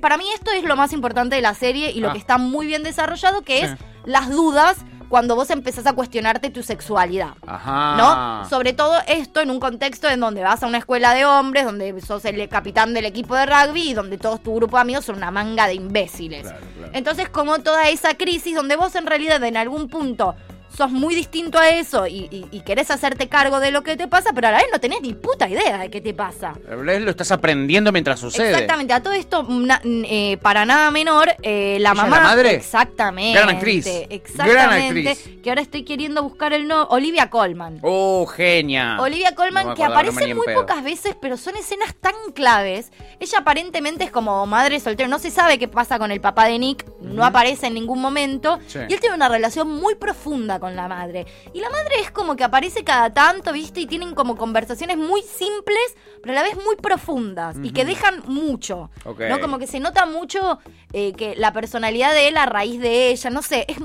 Para 0.00 0.16
mí 0.16 0.24
esto 0.34 0.50
es 0.50 0.64
lo 0.64 0.76
más 0.76 0.92
importante 0.94 1.36
de 1.36 1.42
la 1.42 1.52
serie 1.54 1.90
y 1.92 2.00
lo 2.00 2.08
Ah. 2.08 2.12
que 2.12 2.18
está 2.18 2.38
muy 2.38 2.66
bien 2.66 2.82
desarrollado, 2.82 3.42
que 3.42 3.58
Sí. 3.58 3.64
es 3.66 3.74
las 4.06 4.30
dudas 4.30 4.78
cuando 5.14 5.36
vos 5.36 5.48
empezás 5.50 5.86
a 5.86 5.92
cuestionarte 5.92 6.50
tu 6.50 6.64
sexualidad. 6.64 7.34
Ajá. 7.46 7.94
¿No? 7.96 8.48
Sobre 8.50 8.72
todo 8.72 8.96
esto 9.06 9.40
en 9.40 9.48
un 9.48 9.60
contexto 9.60 10.08
en 10.08 10.18
donde 10.18 10.42
vas 10.42 10.64
a 10.64 10.66
una 10.66 10.78
escuela 10.78 11.14
de 11.14 11.24
hombres, 11.24 11.64
donde 11.64 12.00
sos 12.00 12.24
el 12.24 12.48
capitán 12.48 12.94
del 12.94 13.04
equipo 13.04 13.36
de 13.36 13.46
rugby 13.46 13.90
y 13.90 13.94
donde 13.94 14.18
todo 14.18 14.38
tu 14.38 14.56
grupo 14.56 14.76
de 14.76 14.80
amigos 14.80 15.04
son 15.04 15.18
una 15.18 15.30
manga 15.30 15.68
de 15.68 15.74
imbéciles. 15.74 16.42
Claro, 16.42 16.66
claro. 16.76 16.92
Entonces, 16.94 17.28
como 17.28 17.60
toda 17.60 17.90
esa 17.90 18.14
crisis 18.14 18.56
donde 18.56 18.74
vos 18.74 18.96
en 18.96 19.06
realidad 19.06 19.40
en 19.44 19.56
algún 19.56 19.88
punto 19.88 20.34
sos 20.76 20.90
muy 20.90 21.14
distinto 21.14 21.58
a 21.58 21.68
eso 21.70 22.06
y, 22.06 22.28
y- 22.30 22.46
y 22.50 22.60
querés 22.62 22.90
hacerte 22.90 23.28
cargo 23.28 23.60
de 23.60 23.70
lo 23.70 23.82
que 23.82 23.96
te 23.96 24.08
pasa, 24.08 24.32
pero 24.34 24.48
a 24.48 24.50
la 24.50 24.58
vez 24.58 24.66
no 24.72 24.80
tenés 24.80 25.00
ni 25.02 25.12
puta 25.14 25.48
idea 25.48 25.78
de 25.78 25.90
qué 25.90 26.00
te 26.00 26.14
pasa. 26.14 26.54
Lo 26.68 27.10
estás 27.10 27.30
aprendiendo 27.32 27.92
mientras 27.92 28.18
sucede. 28.20 28.50
Exactamente, 28.50 28.92
a 28.92 29.02
todo 29.02 29.12
esto, 29.14 29.44
na- 29.48 29.80
eh, 29.84 30.36
para 30.42 30.64
nada 30.66 30.90
menor, 30.90 31.28
eh, 31.42 31.78
la 31.80 31.90
¿Ella 31.92 31.94
mamá. 32.02 32.16
la 32.18 32.22
madre? 32.24 32.54
Exactamente. 32.54 33.38
Gran 33.38 33.50
actriz. 33.50 33.86
Exactamente. 34.10 34.52
Gran 34.52 34.70
actriz. 35.14 35.28
Que 35.42 35.50
ahora 35.50 35.62
estoy 35.62 35.84
queriendo 35.84 36.22
buscar 36.22 36.52
el 36.52 36.66
no. 36.66 36.84
Olivia 36.84 37.30
Colman. 37.30 37.78
Oh, 37.82 38.26
genia. 38.26 38.96
Olivia 39.00 39.34
Colman, 39.34 39.68
No 39.68 39.74
que 39.74 39.84
aparece 39.84 40.34
muy 40.34 40.46
pocas 40.54 40.82
veces, 40.82 41.16
pero 41.20 41.36
son 41.36 41.56
escenas 41.56 41.94
tan 41.94 42.14
claves. 42.34 42.90
Ella 43.20 43.38
aparentemente 43.38 44.04
es 44.04 44.10
como 44.10 44.44
madre 44.46 44.80
soltera, 44.80 45.08
no 45.08 45.18
se 45.18 45.30
sabe 45.30 45.58
qué 45.58 45.68
pasa 45.68 45.98
con 45.98 46.10
el 46.10 46.20
papá 46.20 46.46
de 46.46 46.58
Nick, 46.58 46.84
no 47.00 47.24
aparece 47.24 47.66
en 47.68 47.74
ningún 47.74 48.00
momento. 48.00 48.58
Sí. 48.66 48.78
Y 48.88 48.92
él 48.94 49.00
tiene 49.00 49.14
una 49.14 49.28
relación 49.28 49.68
muy 49.70 49.94
profunda 49.94 50.58
con 50.64 50.76
la 50.76 50.88
madre. 50.88 51.26
Y 51.52 51.60
la 51.60 51.68
madre 51.68 52.00
es 52.00 52.10
como 52.10 52.36
que 52.36 52.44
aparece 52.44 52.84
cada 52.84 53.12
tanto, 53.12 53.52
¿viste? 53.52 53.80
Y 53.80 53.86
tienen 53.86 54.14
como 54.14 54.34
conversaciones 54.34 54.96
muy 54.96 55.20
simples, 55.20 55.94
pero 56.22 56.32
a 56.32 56.36
la 56.36 56.42
vez 56.42 56.56
muy 56.56 56.76
profundas 56.76 57.56
y 57.62 57.70
que 57.70 57.84
dejan 57.84 58.22
mucho. 58.26 58.90
Ok. 59.04 59.20
¿No? 59.28 59.40
Como 59.40 59.58
que 59.58 59.66
se 59.66 59.78
nota 59.78 60.06
mucho 60.06 60.58
eh, 60.94 61.12
que 61.12 61.36
la 61.36 61.52
personalidad 61.52 62.14
de 62.14 62.28
él 62.28 62.38
a 62.38 62.46
raíz 62.46 62.80
de 62.80 63.10
ella, 63.10 63.28
no 63.28 63.42
sé, 63.42 63.66
es 63.68 63.76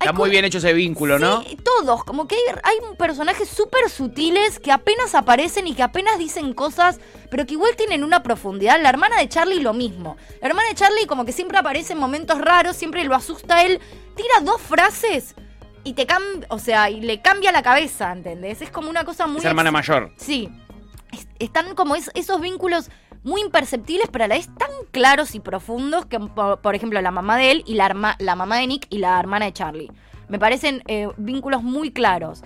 Está 0.00 0.14
muy 0.14 0.30
bien 0.30 0.46
hecho 0.46 0.56
ese 0.56 0.72
vínculo, 0.72 1.18
¿no? 1.18 1.44
Todos, 1.62 2.04
como 2.04 2.26
que 2.26 2.34
hay, 2.34 2.40
hay 2.62 2.96
personajes 2.96 3.46
súper 3.46 3.90
sutiles 3.90 4.58
que 4.58 4.72
apenas 4.72 5.14
aparecen 5.14 5.66
y 5.66 5.74
que 5.74 5.82
apenas 5.82 6.18
dicen 6.18 6.54
cosas, 6.54 6.98
pero 7.30 7.44
que 7.44 7.52
igual 7.52 7.76
tienen 7.76 8.02
una 8.02 8.22
profundidad. 8.22 8.80
La 8.80 8.88
hermana 8.88 9.18
de 9.18 9.28
Charlie 9.28 9.60
lo 9.60 9.74
mismo. 9.74 10.16
La 10.40 10.48
hermana 10.48 10.70
de 10.70 10.74
Charlie 10.76 11.06
como 11.06 11.26
que 11.26 11.32
siempre 11.32 11.58
aparece 11.58 11.92
en 11.92 11.98
momentos 11.98 12.38
raros, 12.38 12.76
siempre 12.76 13.04
lo 13.04 13.14
asusta 13.14 13.56
a 13.56 13.64
él, 13.66 13.78
tira 14.16 14.40
dos 14.42 14.62
frases 14.62 15.34
y 15.84 15.94
te 15.94 16.06
cambia, 16.06 16.46
o 16.50 16.58
sea, 16.58 16.90
y 16.90 17.00
le 17.00 17.20
cambia 17.22 17.52
la 17.52 17.62
cabeza, 17.62 18.12
¿entendés? 18.12 18.62
Es 18.62 18.70
como 18.70 18.90
una 18.90 19.04
cosa 19.04 19.26
muy... 19.26 19.38
Esa 19.38 19.48
hermana 19.50 19.70
mayor. 19.70 20.12
Sí. 20.16 20.48
Es- 21.12 21.28
están 21.38 21.74
como 21.74 21.96
es- 21.96 22.10
esos 22.14 22.40
vínculos 22.40 22.90
muy 23.22 23.40
imperceptibles, 23.42 24.08
pero 24.10 24.24
a 24.24 24.28
la 24.28 24.34
vez 24.36 24.48
tan 24.56 24.70
claros 24.92 25.34
y 25.34 25.40
profundos 25.40 26.06
que, 26.06 26.18
por, 26.20 26.60
por 26.60 26.74
ejemplo, 26.74 27.00
la 27.02 27.10
mamá 27.10 27.36
de 27.36 27.50
él 27.50 27.64
y 27.66 27.74
la, 27.74 28.16
la 28.18 28.34
mamá 28.36 28.56
de 28.58 28.66
Nick 28.66 28.86
y 28.90 28.98
la 28.98 29.18
hermana 29.18 29.44
de 29.46 29.52
Charlie. 29.52 29.90
Me 30.28 30.38
parecen 30.38 30.82
eh, 30.86 31.08
vínculos 31.16 31.62
muy 31.62 31.90
claros. 31.92 32.42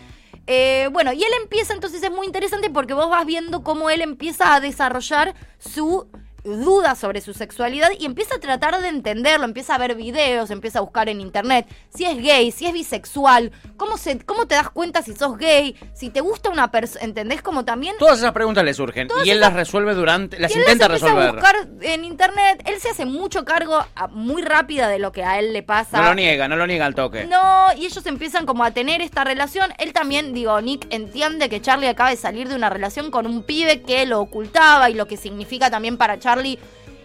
Eh, 0.47 0.89
bueno, 0.93 1.13
y 1.13 1.23
él 1.23 1.31
empieza, 1.43 1.73
entonces 1.75 2.03
es 2.03 2.11
muy 2.11 2.27
interesante 2.27 2.69
porque 2.71 2.93
vos 2.95 3.09
vas 3.09 3.25
viendo 3.25 3.63
cómo 3.63 3.89
él 3.89 4.01
empieza 4.03 4.55
a 4.55 4.61
desarrollar 4.61 5.35
su 5.59 6.07
duda 6.45 6.95
sobre 6.95 7.21
su 7.23 7.33
sexualidad 7.33 7.89
y 7.99 8.05
empieza 8.05 8.37
a 8.37 8.39
tratar 8.39 8.81
de 8.81 8.89
entenderlo, 8.89 9.45
empieza 9.47 9.75
a 9.75 9.79
ver 9.79 9.95
videos, 9.95 10.51
empieza 10.51 10.79
a 10.79 10.83
buscar 10.83 11.09
en 11.09 11.21
internet 11.21 11.67
si 11.95 12.05
es 12.05 12.19
gay, 12.23 12.51
si 12.53 12.67
es 12.67 12.73
bisexual, 12.73 13.51
cómo, 13.77 13.97
se, 13.97 14.19
cómo 14.21 14.47
te 14.47 14.55
das 14.55 14.69
cuenta 14.71 15.03
si 15.03 15.15
sos 15.15 15.39
gay, 15.39 15.75
si 15.95 16.11
te 16.11 16.21
gusta 16.21 16.51
una 16.51 16.71
persona, 16.71 17.05
¿entendés? 17.05 17.41
Como 17.41 17.65
también... 17.65 17.97
Todas 17.99 18.19
esas 18.19 18.33
preguntas 18.33 18.63
le 18.63 18.75
surgen 18.75 19.09
y 19.25 19.31
él 19.31 19.41
las 19.41 19.55
resuelve 19.55 19.95
durante, 19.95 20.39
las 20.39 20.51
Y 20.51 20.55
él 20.55 20.61
intenta 20.61 20.89
las 20.89 21.01
resolver. 21.01 21.29
a 21.29 21.33
buscar 21.33 21.57
en 21.81 22.05
internet, 22.05 22.63
él 22.67 22.79
se 22.79 22.91
hace 22.91 23.07
mucho 23.07 23.45
cargo 23.45 23.83
a- 23.95 24.09
muy 24.09 24.43
rápida 24.43 24.89
de 24.89 24.99
lo 24.99 25.13
que 25.13 25.25
a 25.25 25.39
él 25.39 25.53
le 25.55 25.63
pasa. 25.63 25.97
No 25.99 26.09
lo 26.09 26.15
niega, 26.15 26.47
no 26.47 26.57
lo 26.57 26.67
niega 26.67 26.85
al 26.85 26.95
toque. 26.95 27.25
No, 27.25 27.69
y 27.77 27.87
ellos 27.87 28.05
empiezan 28.05 28.45
como 28.45 28.65
a 28.65 28.71
tener 28.73 29.01
esta 29.01 29.25
relación. 29.25 29.73
Él 29.79 29.93
también, 29.95 30.35
digo, 30.35 30.61
Nick 30.61 30.87
entiende 30.91 31.49
que 31.49 31.63
Charlie 31.63 31.89
acaba 31.89 32.11
de 32.11 32.17
salir 32.17 32.49
de 32.49 32.55
una 32.55 32.69
relación 32.69 33.11
con 33.11 33.27
un 33.27 33.43
pibe 33.45 33.81
que 33.83 34.05
lo 34.05 34.21
ocultaba 34.21 34.91
y 34.91 34.95
lo 34.95 35.07
que 35.07 35.17
significa 35.17 35.71
también 35.71 35.97
para 35.97 36.19
Charlie 36.19 36.34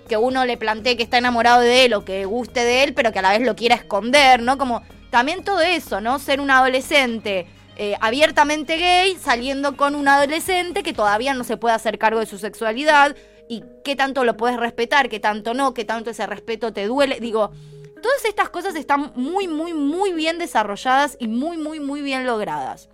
que 0.07 0.17
uno 0.17 0.45
le 0.45 0.57
plantee 0.57 0.98
que 0.98 1.03
está 1.03 1.17
enamorado 1.17 1.62
de 1.62 1.86
él 1.86 1.93
o 1.93 2.03
que 2.03 2.25
guste 2.25 2.63
de 2.63 2.83
él, 2.83 2.93
pero 2.93 3.12
que 3.12 3.19
a 3.19 3.21
la 3.21 3.31
vez 3.31 3.41
lo 3.41 3.55
quiera 3.55 3.75
esconder, 3.75 4.41
¿no? 4.41 4.57
Como 4.57 4.81
también 5.09 5.43
todo 5.43 5.62
eso, 5.62 6.01
¿no? 6.01 6.19
Ser 6.19 6.41
un 6.41 6.51
adolescente 6.51 7.48
eh, 7.77 7.95
abiertamente 8.01 8.77
gay, 8.77 9.15
saliendo 9.15 9.77
con 9.77 9.95
un 9.95 10.07
adolescente 10.07 10.83
que 10.83 10.93
todavía 10.93 11.33
no 11.33 11.43
se 11.43 11.57
puede 11.57 11.75
hacer 11.75 11.98
cargo 11.98 12.19
de 12.19 12.25
su 12.25 12.38
sexualidad 12.38 13.15
y 13.48 13.63
qué 13.83 13.95
tanto 13.95 14.24
lo 14.24 14.36
puedes 14.36 14.57
respetar, 14.57 15.09
qué 15.09 15.19
tanto 15.19 15.53
no, 15.53 15.74
qué 15.74 15.86
tanto 15.86 16.09
ese 16.09 16.25
respeto 16.25 16.74
te 16.74 16.86
duele. 16.86 17.19
Digo, 17.19 17.51
Todas 18.01 18.24
estas 18.25 18.50
cosas 18.50 18.75
están 18.75 19.12
muy, 19.15 19.48
muy, 19.48 19.74
muy 19.74 20.13
bien 20.13 20.38
desarrolladas 20.38 21.17
y 21.19 21.27
muy, 21.27 21.57
muy, 21.57 21.79
muy 21.79 22.01
bien 22.01 22.25
logradas. 22.25 22.89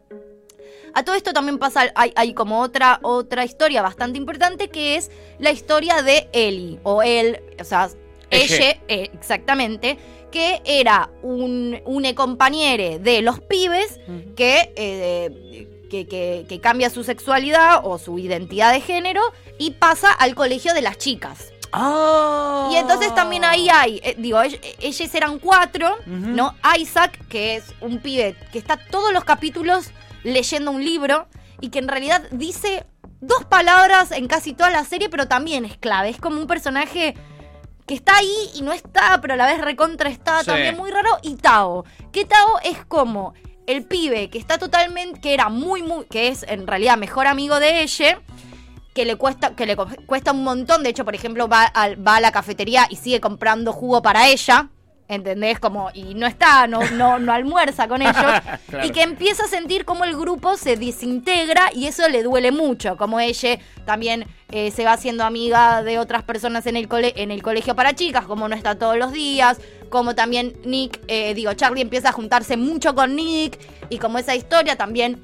A 0.95 1.03
todo 1.03 1.15
esto 1.15 1.33
también 1.33 1.59
pasa, 1.59 1.91
hay, 1.93 2.11
hay 2.15 2.33
como 2.33 2.61
otra, 2.61 2.99
otra 3.03 3.43
historia 3.45 3.81
bastante 3.83 4.17
importante 4.17 4.69
que 4.69 4.95
es 4.95 5.11
la 5.39 5.51
historia 5.51 6.01
de 6.01 6.27
Ellie, 6.33 6.79
o 6.83 7.03
él, 7.03 7.39
o 7.59 7.63
sea, 7.63 7.89
Ella. 8.31 8.77
eh, 8.87 9.09
exactamente, 9.13 9.97
que 10.31 10.61
era 10.65 11.09
un, 11.21 11.79
un 11.85 12.13
compañero 12.13 12.97
de 12.99 13.21
los 13.21 13.39
pibes 13.41 13.99
que, 14.35 14.73
eh, 14.75 15.67
que, 15.89 16.07
que- 16.07 16.45
que 16.49 16.59
cambia 16.59 16.89
su 16.89 17.03
sexualidad 17.03 17.81
o 17.83 17.97
su 17.99 18.17
identidad 18.17 18.73
de 18.73 18.81
género 18.81 19.21
y 19.59 19.71
pasa 19.71 20.11
al 20.11 20.33
colegio 20.33 20.73
de 20.73 20.81
las 20.81 20.97
chicas. 20.97 21.51
Ah. 21.71 22.69
Y 22.71 22.77
entonces 22.77 23.13
también 23.13 23.43
ahí 23.43 23.67
hay, 23.69 23.99
eh, 24.03 24.15
digo, 24.17 24.39
ell- 24.39 24.59
ellos 24.79 25.13
eran 25.15 25.39
cuatro, 25.39 25.97
¿no? 26.05 26.55
Isaac, 26.79 27.19
que 27.27 27.55
es 27.57 27.65
un 27.81 27.99
pibe 27.99 28.35
que 28.51 28.57
está 28.59 28.77
todos 28.77 29.11
los 29.13 29.23
capítulos 29.25 29.91
leyendo 30.25 30.71
un 30.71 30.83
libro 30.83 31.27
y 31.61 31.69
que 31.69 31.79
en 31.79 31.87
realidad 31.87 32.23
dice 32.31 32.85
dos 33.21 33.45
palabras 33.45 34.11
en 34.11 34.27
casi 34.27 34.53
toda 34.53 34.69
la 34.69 34.83
serie, 34.83 35.09
pero 35.09 35.27
también 35.27 35.63
es 35.65 35.77
clave. 35.77 36.09
Es 36.09 36.17
como 36.19 36.37
un 36.39 36.47
personaje 36.47 37.15
que 37.87 37.93
está 37.93 38.17
ahí 38.17 38.49
y 38.55 38.61
no 38.61 38.73
está, 38.73 39.21
pero 39.21 39.35
a 39.35 39.37
la 39.37 39.45
vez 39.45 39.61
recontra 39.61 40.09
está, 40.09 40.39
Sí. 40.39 40.47
también 40.47 40.75
muy 40.75 40.91
raro. 40.91 41.09
Y 41.21 41.35
Tao, 41.35 41.85
que 42.11 42.25
Tao 42.25 42.59
es 42.63 42.83
como 42.85 43.33
el 43.67 43.83
pibe 43.85 44.29
que 44.29 44.37
está 44.37 44.57
totalmente, 44.57 45.19
que 45.21 45.33
era 45.33 45.49
muy, 45.49 45.81
muy, 45.83 46.05
que 46.05 46.27
es 46.27 46.43
en 46.43 46.67
realidad 46.67 46.97
mejor 46.97 47.27
amigo 47.27 47.59
de 47.59 47.81
ella 47.83 48.19
que 48.93 49.05
le 49.05 49.15
cuesta 49.17 49.55
que 49.55 49.65
le 49.65 49.75
cuesta 49.75 50.31
un 50.31 50.43
montón. 50.43 50.81
De 50.83 50.89
hecho, 50.89 51.03
por 51.05 51.15
ejemplo, 51.15 51.47
va, 51.47 51.63
al- 51.65 52.05
va 52.05 52.15
a 52.17 52.21
la 52.21 52.31
cafetería 52.31 52.87
y 52.89 52.95
sigue 52.95 53.19
comprando 53.19 53.71
jugo 53.73 54.01
para 54.01 54.27
ella. 54.29 54.69
¿Entendés? 55.07 55.59
Como, 55.59 55.91
y 55.93 56.15
no 56.15 56.25
está, 56.25 56.65
no, 56.65 56.79
no, 56.91 57.19
no 57.19 57.31
almuerza 57.31 57.87
con 57.87 58.01
ellos. 58.01 58.15
Claro. 58.67 58.87
Y 58.87 58.89
que 58.89 59.03
empieza 59.03 59.43
a 59.43 59.47
sentir 59.47 59.85
como 59.85 60.03
el 60.05 60.17
grupo 60.17 60.57
se 60.57 60.75
desintegra 60.75 61.69
y 61.73 61.85
eso 61.85 62.09
le 62.09 62.23
duele 62.23 62.51
mucho. 62.51 62.97
Como 62.97 63.19
ella 63.19 63.59
también 63.85 64.25
eh, 64.49 64.71
se 64.71 64.83
va 64.83 64.93
haciendo 64.93 65.23
amiga 65.23 65.83
de 65.83 65.99
otras 65.99 66.23
personas 66.23 66.65
en 66.65 66.75
el, 66.75 66.87
cole- 66.89 67.13
en 67.17 67.29
el 67.29 67.43
colegio 67.43 67.75
para 67.75 67.93
chicas, 67.93 68.25
como 68.25 68.47
no 68.49 68.55
está 68.55 68.75
todos 68.79 68.97
los 68.97 69.11
días. 69.11 69.59
Como 69.89 70.15
también 70.15 70.55
Nick, 70.65 70.99
eh, 71.07 71.35
digo, 71.35 71.53
Charlie 71.53 71.81
empieza 71.83 72.09
a 72.09 72.11
juntarse 72.11 72.57
mucho 72.57 72.95
con 72.95 73.15
Nick. 73.15 73.59
Y 73.89 73.99
como 73.99 74.17
esa 74.17 74.33
historia 74.35 74.75
también 74.75 75.21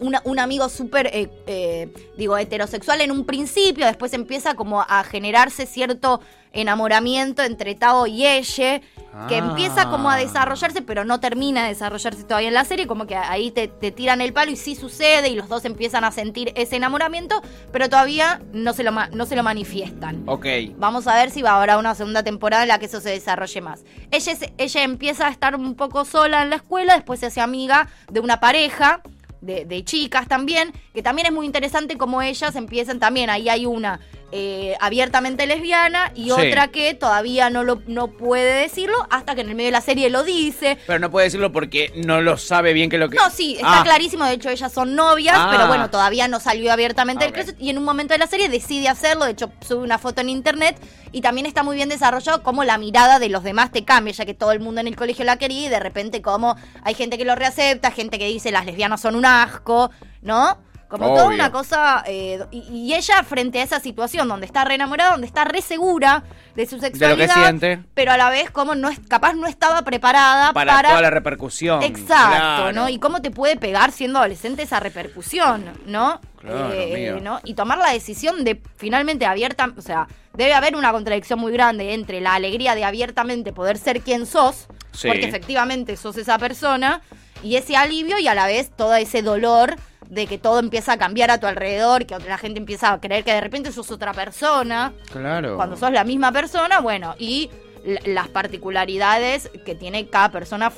una- 0.00 0.20
un 0.24 0.38
amigo 0.38 0.68
súper, 0.68 1.06
eh, 1.08 1.30
eh, 1.46 1.88
digo, 2.16 2.36
heterosexual 2.36 3.00
en 3.00 3.10
un 3.10 3.24
principio, 3.24 3.86
después 3.86 4.12
empieza 4.12 4.54
como 4.54 4.82
a 4.82 5.04
generarse 5.04 5.66
cierto 5.66 6.20
enamoramiento 6.52 7.42
entre 7.42 7.74
Tao 7.74 8.06
y 8.06 8.26
ella, 8.26 8.80
que 9.28 9.34
Ah. 9.34 9.38
empieza 9.38 9.88
como 9.90 10.10
a 10.10 10.16
desarrollarse, 10.16 10.82
pero 10.82 11.04
no 11.04 11.20
termina 11.20 11.62
de 11.64 11.68
desarrollarse 11.70 12.24
todavía 12.24 12.48
en 12.48 12.54
la 12.54 12.64
serie, 12.64 12.86
como 12.86 13.06
que 13.06 13.14
ahí 13.14 13.50
te, 13.50 13.68
te 13.68 13.90
tiran 13.90 14.20
el 14.20 14.32
palo 14.32 14.50
y 14.52 14.56
sí 14.56 14.74
sucede 14.74 15.28
y 15.28 15.34
los 15.34 15.48
dos 15.48 15.64
empiezan 15.66 16.04
a 16.04 16.10
sentir 16.12 16.52
ese 16.56 16.76
enamoramiento, 16.76 17.42
pero 17.72 17.88
todavía 17.88 18.40
no 18.52 18.72
se 18.72 18.82
lo, 18.84 18.90
no 18.92 19.26
se 19.26 19.36
lo 19.36 19.42
manifiestan. 19.42 20.22
Ok. 20.26 20.46
Vamos 20.76 21.06
a 21.06 21.14
ver 21.14 21.30
si 21.30 21.42
va 21.42 21.50
a 21.52 21.62
haber 21.62 21.76
una 21.76 21.94
segunda 21.94 22.22
temporada 22.22 22.62
en 22.64 22.68
la 22.68 22.78
que 22.78 22.86
eso 22.86 23.00
se 23.00 23.10
desarrolle 23.10 23.60
más. 23.60 23.84
Ella, 24.10 24.32
ella 24.58 24.82
empieza 24.82 25.26
a 25.26 25.30
estar 25.30 25.56
un 25.56 25.74
poco 25.76 26.04
sola 26.04 26.42
en 26.42 26.50
la 26.50 26.56
escuela, 26.56 26.94
después 26.94 27.20
se 27.20 27.26
hace 27.26 27.40
amiga 27.40 27.88
de 28.10 28.20
una 28.20 28.40
pareja, 28.40 29.02
de, 29.46 29.64
de 29.64 29.84
chicas 29.84 30.28
también, 30.28 30.72
que 30.92 31.02
también 31.02 31.26
es 31.26 31.32
muy 31.32 31.46
interesante 31.46 31.96
como 31.96 32.20
ellas 32.20 32.56
empiezan 32.56 32.98
también, 32.98 33.30
ahí 33.30 33.48
hay 33.48 33.64
una 33.66 34.00
eh, 34.32 34.76
abiertamente 34.80 35.46
lesbiana 35.46 36.10
y 36.14 36.24
Sí. 36.24 36.30
otra 36.32 36.68
que 36.68 36.94
todavía 36.94 37.48
no, 37.48 37.62
lo, 37.62 37.80
no 37.86 38.08
puede 38.08 38.52
decirlo 38.62 38.96
hasta 39.10 39.34
que 39.34 39.42
en 39.42 39.48
el 39.50 39.54
medio 39.54 39.68
de 39.68 39.72
la 39.72 39.80
serie 39.80 40.10
lo 40.10 40.24
dice. 40.24 40.78
Pero 40.86 40.98
no 40.98 41.10
puede 41.10 41.26
decirlo 41.26 41.52
porque 41.52 41.92
no 41.94 42.20
lo 42.20 42.36
sabe 42.36 42.72
bien 42.72 42.90
que 42.90 42.98
lo 42.98 43.08
que. 43.08 43.16
No, 43.16 43.30
sí, 43.30 43.54
está 43.54 43.80
Ah, 43.80 43.84
clarísimo. 43.84 44.24
De 44.24 44.32
hecho, 44.34 44.50
ellas 44.50 44.72
son 44.72 44.94
novias, 44.96 45.36
Ah. 45.38 45.48
pero 45.52 45.68
bueno, 45.68 45.90
todavía 45.90 46.26
no 46.28 46.40
salió 46.40 46.72
abiertamente 46.72 47.24
Ah, 47.24 47.28
el 47.28 47.32
closet. 47.32 47.56
Y 47.60 47.70
en 47.70 47.78
un 47.78 47.84
momento 47.84 48.14
de 48.14 48.18
la 48.18 48.26
serie 48.26 48.48
decide 48.48 48.88
hacerlo. 48.88 49.24
De 49.26 49.30
hecho, 49.32 49.50
sube 49.66 49.82
una 49.84 49.98
foto 49.98 50.20
en 50.20 50.28
internet. 50.28 50.76
Y 51.12 51.20
también 51.20 51.46
está 51.46 51.62
muy 51.62 51.76
bien 51.76 51.88
desarrollado 51.88 52.42
cómo 52.42 52.64
la 52.64 52.76
mirada 52.78 53.18
de 53.18 53.28
los 53.28 53.42
demás 53.44 53.70
te 53.70 53.84
cambia, 53.84 54.12
ya 54.12 54.26
que 54.26 54.34
todo 54.34 54.50
el 54.52 54.60
mundo 54.60 54.80
en 54.80 54.88
el 54.88 54.96
colegio 54.96 55.24
la 55.24 55.36
quería. 55.38 55.66
Y 55.66 55.68
de 55.70 55.80
repente, 55.80 56.20
como 56.20 56.56
hay 56.82 56.94
gente 56.94 57.16
que 57.16 57.24
lo 57.24 57.36
reacepta, 57.36 57.90
gente 57.92 58.18
que 58.18 58.26
dice 58.26 58.50
las 58.50 58.66
lesbianas 58.66 59.00
son 59.00 59.14
un 59.14 59.24
asco, 59.24 59.90
¿no? 60.20 60.58
Como 60.88 61.08
toda 61.14 61.26
una 61.26 61.50
cosa. 61.50 62.04
eh, 62.06 62.38
y, 62.50 62.58
y 62.70 62.94
ella, 62.94 63.22
frente 63.24 63.60
a 63.60 63.62
esa 63.64 63.80
situación 63.80 64.28
donde 64.28 64.46
está 64.46 64.64
re 64.64 64.74
enamorada, 64.76 65.12
donde 65.12 65.26
está 65.26 65.44
re 65.44 65.60
segura 65.60 66.22
de 66.54 66.64
su 66.66 66.76
De 66.78 66.88
lo 66.90 66.96
sexualidad. 66.98 67.34
que 67.34 67.40
siente. 67.42 67.78
Pero 67.94 68.12
a 68.12 68.16
la 68.16 68.30
vez, 68.30 68.50
como 68.50 68.74
no 68.74 68.88
es, 68.88 68.98
capaz 69.08 69.34
no 69.34 69.46
estaba 69.46 69.82
preparada 69.82 70.52
Para, 70.52 70.72
para 70.74 70.88
toda 70.90 71.02
la 71.02 71.10
repercusión. 71.10 71.82
Exacto, 71.82 72.28
Claro. 72.36 72.72
¿no? 72.72 72.88
Y 72.88 72.98
cómo 72.98 73.20
te 73.20 73.30
puede 73.30 73.56
pegar 73.56 73.90
siendo 73.92 74.18
adolescente 74.20 74.62
esa 74.62 74.78
repercusión, 74.80 75.64
¿no? 75.86 76.20
Claro. 76.40 77.20
¿no? 77.20 77.40
Y 77.44 77.54
tomar 77.54 77.78
la 77.78 77.90
decisión 77.92 78.44
de 78.44 78.60
finalmente 78.76 79.26
abierta, 79.26 79.72
o 79.76 79.82
sea, 79.82 80.06
debe 80.34 80.54
haber 80.54 80.76
una 80.76 80.92
contradicción 80.92 81.40
muy 81.40 81.52
grande 81.52 81.94
entre 81.94 82.20
la 82.20 82.34
alegría 82.34 82.74
de 82.76 82.84
abiertamente 82.84 83.52
poder 83.52 83.78
ser 83.78 84.00
quien 84.02 84.26
sos, 84.26 84.68
Sí. 84.92 85.08
porque 85.08 85.26
efectivamente 85.26 85.96
sos 85.96 86.16
esa 86.16 86.38
persona, 86.38 87.00
y 87.42 87.56
ese 87.56 87.76
alivio 87.76 88.18
y 88.18 88.28
a 88.28 88.34
la 88.34 88.46
vez 88.46 88.70
todo 88.74 88.94
ese 88.94 89.20
dolor 89.22 89.76
de 90.08 90.26
que 90.26 90.38
todo 90.38 90.58
empieza 90.58 90.92
a 90.92 90.98
cambiar 90.98 91.30
a 91.30 91.38
tu 91.40 91.46
alrededor, 91.46 92.06
que 92.06 92.16
la 92.18 92.38
gente 92.38 92.58
empieza 92.58 92.92
a 92.92 93.00
creer 93.00 93.24
que 93.24 93.32
de 93.32 93.40
repente 93.40 93.72
sos 93.72 93.90
otra 93.90 94.12
persona 94.12 94.92
Claro. 95.12 95.56
cuando 95.56 95.76
sos 95.76 95.90
la 95.90 96.04
misma 96.04 96.32
persona, 96.32 96.80
bueno, 96.80 97.14
y 97.18 97.50
la- 97.84 98.00
las 98.04 98.28
particularidades 98.28 99.50
que 99.64 99.74
tiene 99.74 100.08
cada 100.08 100.30
persona, 100.30 100.72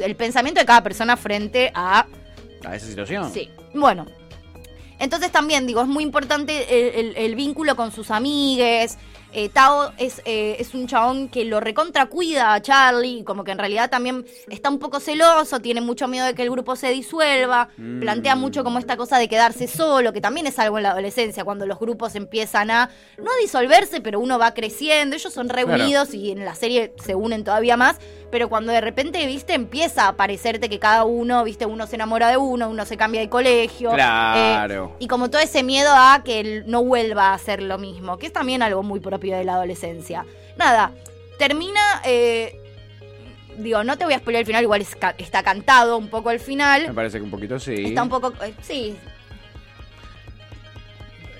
el 0.00 0.16
pensamiento 0.16 0.60
de 0.60 0.66
cada 0.66 0.82
persona 0.82 1.16
frente 1.16 1.70
a... 1.74 2.06
A 2.64 2.76
esa 2.76 2.86
situación. 2.86 3.32
Sí, 3.32 3.50
bueno. 3.74 4.06
Entonces 4.98 5.32
también, 5.32 5.66
digo, 5.66 5.82
es 5.82 5.88
muy 5.88 6.04
importante 6.04 6.98
el, 7.00 7.06
el- 7.08 7.16
el 7.16 7.34
vínculo 7.34 7.74
con 7.74 7.90
sus 7.90 8.10
amigues. 8.12 8.98
Eh, 9.34 9.48
Tao 9.48 9.92
es, 9.96 10.20
eh, 10.26 10.56
es 10.58 10.74
un 10.74 10.86
chabón 10.86 11.28
que 11.28 11.44
lo 11.44 11.58
recontra 11.58 12.06
cuida 12.06 12.52
a 12.52 12.60
Charlie, 12.60 13.24
como 13.24 13.44
que 13.44 13.52
en 13.52 13.58
realidad 13.58 13.88
también 13.88 14.26
está 14.48 14.68
un 14.68 14.78
poco 14.78 15.00
celoso, 15.00 15.60
tiene 15.60 15.80
mucho 15.80 16.06
miedo 16.06 16.26
de 16.26 16.34
que 16.34 16.42
el 16.42 16.50
grupo 16.50 16.76
se 16.76 16.90
disuelva, 16.90 17.70
plantea 18.00 18.36
mucho 18.36 18.62
como 18.62 18.78
esta 18.78 18.96
cosa 18.96 19.18
de 19.18 19.28
quedarse 19.28 19.68
solo, 19.68 20.12
que 20.12 20.20
también 20.20 20.46
es 20.46 20.58
algo 20.58 20.76
en 20.76 20.82
la 20.82 20.90
adolescencia, 20.90 21.44
cuando 21.44 21.66
los 21.66 21.78
grupos 21.78 22.14
empiezan 22.14 22.70
a 22.70 22.90
no 23.16 23.30
a 23.30 23.40
disolverse, 23.40 24.00
pero 24.02 24.20
uno 24.20 24.38
va 24.38 24.52
creciendo, 24.52 25.16
ellos 25.16 25.32
son 25.32 25.48
reunidos 25.48 26.12
y 26.12 26.32
en 26.32 26.44
la 26.44 26.54
serie 26.54 26.92
se 27.02 27.14
unen 27.14 27.42
todavía 27.42 27.76
más, 27.76 27.96
pero 28.32 28.48
cuando 28.48 28.72
de 28.72 28.80
repente, 28.80 29.24
viste, 29.26 29.52
empieza 29.52 30.08
a 30.08 30.14
parecerte 30.16 30.68
que 30.70 30.78
cada 30.78 31.04
uno, 31.04 31.44
viste, 31.44 31.66
uno 31.66 31.86
se 31.86 31.96
enamora 31.96 32.28
de 32.30 32.38
uno, 32.38 32.68
uno 32.70 32.84
se 32.86 32.96
cambia 32.96 33.20
de 33.20 33.28
colegio. 33.28 33.90
Claro. 33.92 34.92
eh, 34.92 34.96
y 35.00 35.06
como 35.06 35.28
todo 35.30 35.42
ese 35.42 35.62
miedo 35.62 35.92
a 35.94 36.22
que 36.24 36.40
él 36.40 36.64
no 36.66 36.82
vuelva 36.82 37.28
a 37.28 37.34
hacer 37.34 37.62
lo 37.62 37.76
mismo, 37.78 38.16
que 38.18 38.26
es 38.26 38.32
también 38.32 38.62
algo 38.62 38.82
muy 38.82 39.00
propio 39.00 39.36
de 39.36 39.44
la 39.44 39.54
adolescencia. 39.54 40.24
Nada, 40.56 40.92
termina. 41.38 41.80
eh, 42.04 42.58
digo, 43.58 43.84
no 43.84 43.98
te 43.98 44.06
voy 44.06 44.14
a 44.14 44.18
spoiler 44.18 44.40
el 44.40 44.46
final, 44.46 44.62
igual 44.64 44.80
está 44.80 45.42
cantado 45.42 45.98
un 45.98 46.08
poco 46.08 46.30
el 46.30 46.38
Me 46.38 46.44
final. 46.44 46.92
parece 46.94 47.18
que 47.18 47.24
un 47.24 47.30
poquito 47.30 47.58
sí. 47.60 47.84
Está 47.84 48.02
un 48.02 48.08
poco. 48.08 48.32
eh, 48.42 48.54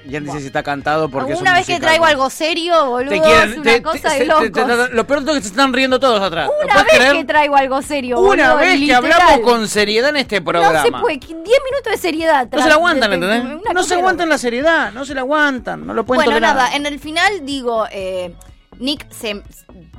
sí. 0.04 0.10
Ya 0.10 0.20
dice 0.20 0.40
si 0.40 0.46
está 0.46 0.62
cantado 0.62 1.08
porque 1.08 1.34
Una 1.34 1.54
vez 1.54 1.66
que 1.66 1.78
traigo 1.80 2.04
algo 2.04 2.28
serio, 2.30 2.86
boludo, 2.86 3.10
Te 3.10 3.16
es 3.16 3.56
una 3.56 3.62
te- 3.62 3.82
cosa 3.82 4.10
te- 4.10 4.18
de 4.20 4.26
locos. 4.26 4.90
lo 4.92 5.06
peor 5.06 5.20
es 5.20 5.26
que 5.36 5.40
se 5.42 5.48
están 5.48 5.72
riendo 5.72 5.98
todos 6.00 6.20
atrás. 6.20 6.48
¿Lo 6.48 6.64
Una 6.64 6.82
vez 6.82 6.92
creer? 6.94 7.12
que 7.16 7.24
traigo 7.24 7.56
algo 7.56 7.82
serio, 7.82 8.20
Una 8.20 8.54
boludo, 8.54 8.56
vez 8.66 8.80
que 8.86 8.94
hablamos 8.94 9.38
con 9.40 9.68
seriedad 9.68 10.10
en 10.10 10.16
este 10.16 10.40
programa. 10.42 10.72
No 10.78 10.82
se 10.82 10.90
puede, 10.92 11.16
10 11.18 11.30
minutos 11.38 11.90
de 11.92 11.96
seriedad. 11.98 12.48
No 12.50 12.62
se 12.62 12.68
la 12.68 12.74
aguantan, 12.74 13.10
de- 13.10 13.14
¿entendés? 13.16 13.60
una 13.62 13.72
No 13.72 13.82
se 13.82 13.94
aguantan 13.94 14.28
la 14.28 14.38
seriedad, 14.38 14.92
no 14.92 15.04
se 15.04 15.14
la 15.14 15.20
aguantan, 15.22 15.86
no 15.86 15.94
lo 15.94 16.04
pueden 16.04 16.24
Bueno, 16.24 16.30
tolerar. 16.38 16.56
nada, 16.56 16.74
en 16.76 16.86
el 16.86 16.98
final 16.98 17.44
digo, 17.46 17.86
eh, 17.90 18.34
Nick 18.78 19.10
se 19.12 19.42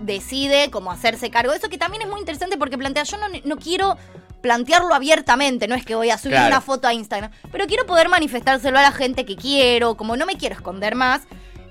decide 0.02 0.70
como 0.72 0.92
hacerse 0.92 1.30
cargo 1.30 1.52
de 1.52 1.58
eso, 1.60 1.70
que 1.70 1.78
también 1.78 2.04
es 2.04 2.10
muy 2.10 2.20
interesante 2.20 2.58
porque 2.58 2.78
plantea, 2.78 3.04
yo 3.04 3.18
no, 3.18 3.28
no 3.44 3.58
quiero 3.58 3.98
plantearlo 4.42 4.94
abiertamente, 4.94 5.68
no 5.68 5.76
es 5.76 5.86
que 5.86 5.96
voy 5.96 6.10
a 6.10 6.18
subir 6.18 6.34
Claro. 6.36 6.48
una 6.48 6.62
foto 6.62 6.88
a 6.88 6.94
Instagram, 6.94 7.32
pero 7.52 7.66
quiero 7.66 7.86
poder 7.86 8.10
manifestárselo 8.10 8.78
a 8.78 8.82
la 8.82 8.92
gente 8.92 9.26
que 9.26 9.36
quiero, 9.38 9.96
como 9.96 10.18
no 10.18 10.26
me 10.26 10.36
quiero 10.36 10.56
esconder 10.56 10.96
más. 10.96 11.22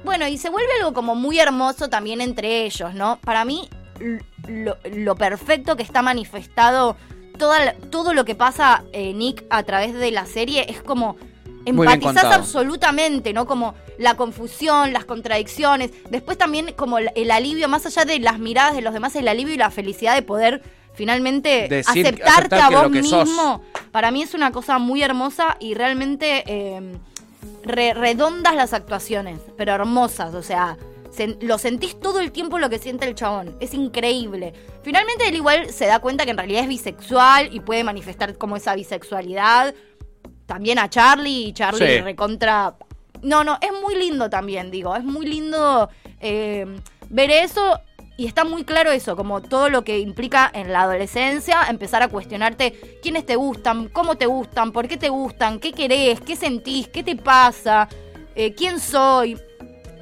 Bueno, 0.04 0.26
y 0.26 0.38
se 0.38 0.48
vuelve 0.48 0.70
algo 0.80 0.94
como 0.94 1.14
muy 1.14 1.38
hermoso 1.38 1.88
también 1.88 2.20
entre 2.20 2.64
ellos, 2.64 2.94
¿no? 2.94 3.18
Para 3.20 3.44
mí, 3.44 3.68
lo, 4.48 4.76
lo 4.90 5.14
perfecto 5.16 5.76
que 5.76 5.82
está 5.82 6.02
manifestado, 6.02 6.96
toda 7.38 7.74
todo 7.90 8.14
lo 8.14 8.24
que 8.24 8.34
pasa 8.34 8.84
eh, 8.92 9.12
Nick 9.12 9.44
a 9.50 9.62
través 9.62 9.94
de 9.94 10.10
la 10.10 10.26
serie 10.26 10.66
es 10.68 10.82
como 10.82 11.16
empatizás 11.64 12.24
absolutamente, 12.24 13.32
¿no? 13.32 13.46
Como 13.46 13.74
la 14.02 14.16
confusión, 14.16 14.92
las 14.92 15.04
contradicciones, 15.04 15.90
después 16.10 16.36
también 16.36 16.72
como 16.76 16.98
el, 16.98 17.10
el 17.14 17.30
alivio, 17.30 17.68
más 17.68 17.86
allá 17.86 18.04
de 18.04 18.18
las 18.18 18.38
miradas 18.38 18.74
de 18.74 18.82
los 18.82 18.92
demás, 18.92 19.14
el 19.16 19.28
alivio 19.28 19.54
y 19.54 19.58
la 19.58 19.70
felicidad 19.70 20.14
de 20.14 20.22
poder 20.22 20.62
finalmente 20.94 21.68
Decir- 21.70 22.06
aceptarte 22.06 22.54
aceptar 22.56 22.74
a 22.74 22.88
vos 22.88 23.08
sos. 23.08 23.26
mismo. 23.28 23.62
Para 23.90 24.10
mí 24.10 24.22
es 24.22 24.34
una 24.34 24.52
cosa 24.52 24.78
muy 24.78 25.02
hermosa 25.02 25.56
y 25.60 25.74
realmente 25.74 26.44
eh, 26.46 26.92
re- 27.62 27.94
redondas 27.94 28.54
las 28.54 28.72
actuaciones, 28.74 29.40
pero 29.56 29.72
hermosas, 29.72 30.34
o 30.34 30.42
sea, 30.42 30.76
lo 31.40 31.58
sentís 31.58 31.98
todo 32.00 32.20
el 32.20 32.32
tiempo 32.32 32.58
lo 32.58 32.68
que 32.70 32.78
siente 32.78 33.06
el 33.06 33.14
chabón, 33.14 33.56
es 33.60 33.74
increíble. 33.74 34.52
Finalmente 34.82 35.28
él 35.28 35.34
igual 35.34 35.70
se 35.70 35.86
da 35.86 35.98
cuenta 35.98 36.24
que 36.24 36.30
en 36.32 36.38
realidad 36.38 36.62
es 36.62 36.68
bisexual 36.68 37.54
y 37.54 37.60
puede 37.60 37.84
manifestar 37.84 38.36
como 38.38 38.56
esa 38.56 38.74
bisexualidad. 38.74 39.74
También 40.46 40.78
a 40.78 40.90
Charlie 40.90 41.46
y 41.48 41.52
Charlie 41.52 41.96
Sí. 41.96 42.00
recontra... 42.00 42.74
No, 43.22 43.44
no, 43.44 43.58
es 43.60 43.70
muy 43.80 43.94
lindo 43.94 44.28
también, 44.28 44.70
digo, 44.70 44.96
es 44.96 45.04
muy 45.04 45.26
lindo 45.26 45.88
eh, 46.20 46.66
ver 47.08 47.30
eso 47.30 47.80
y 48.16 48.26
está 48.26 48.44
muy 48.44 48.64
claro 48.64 48.90
eso, 48.90 49.16
como 49.16 49.40
todo 49.40 49.68
lo 49.68 49.84
que 49.84 49.98
implica 49.98 50.50
en 50.52 50.72
la 50.72 50.82
adolescencia, 50.82 51.62
empezar 51.68 52.02
a 52.02 52.08
cuestionarte 52.08 52.98
quiénes 53.02 53.24
te 53.24 53.36
gustan, 53.36 53.88
cómo 53.88 54.16
te 54.16 54.26
gustan, 54.26 54.72
por 54.72 54.88
qué 54.88 54.96
te 54.96 55.08
gustan, 55.08 55.60
qué 55.60 55.72
querés, 55.72 56.20
qué 56.20 56.36
sentís, 56.36 56.88
qué 56.88 57.02
te 57.02 57.16
pasa, 57.16 57.88
eh, 58.34 58.54
quién 58.54 58.80
soy. 58.80 59.38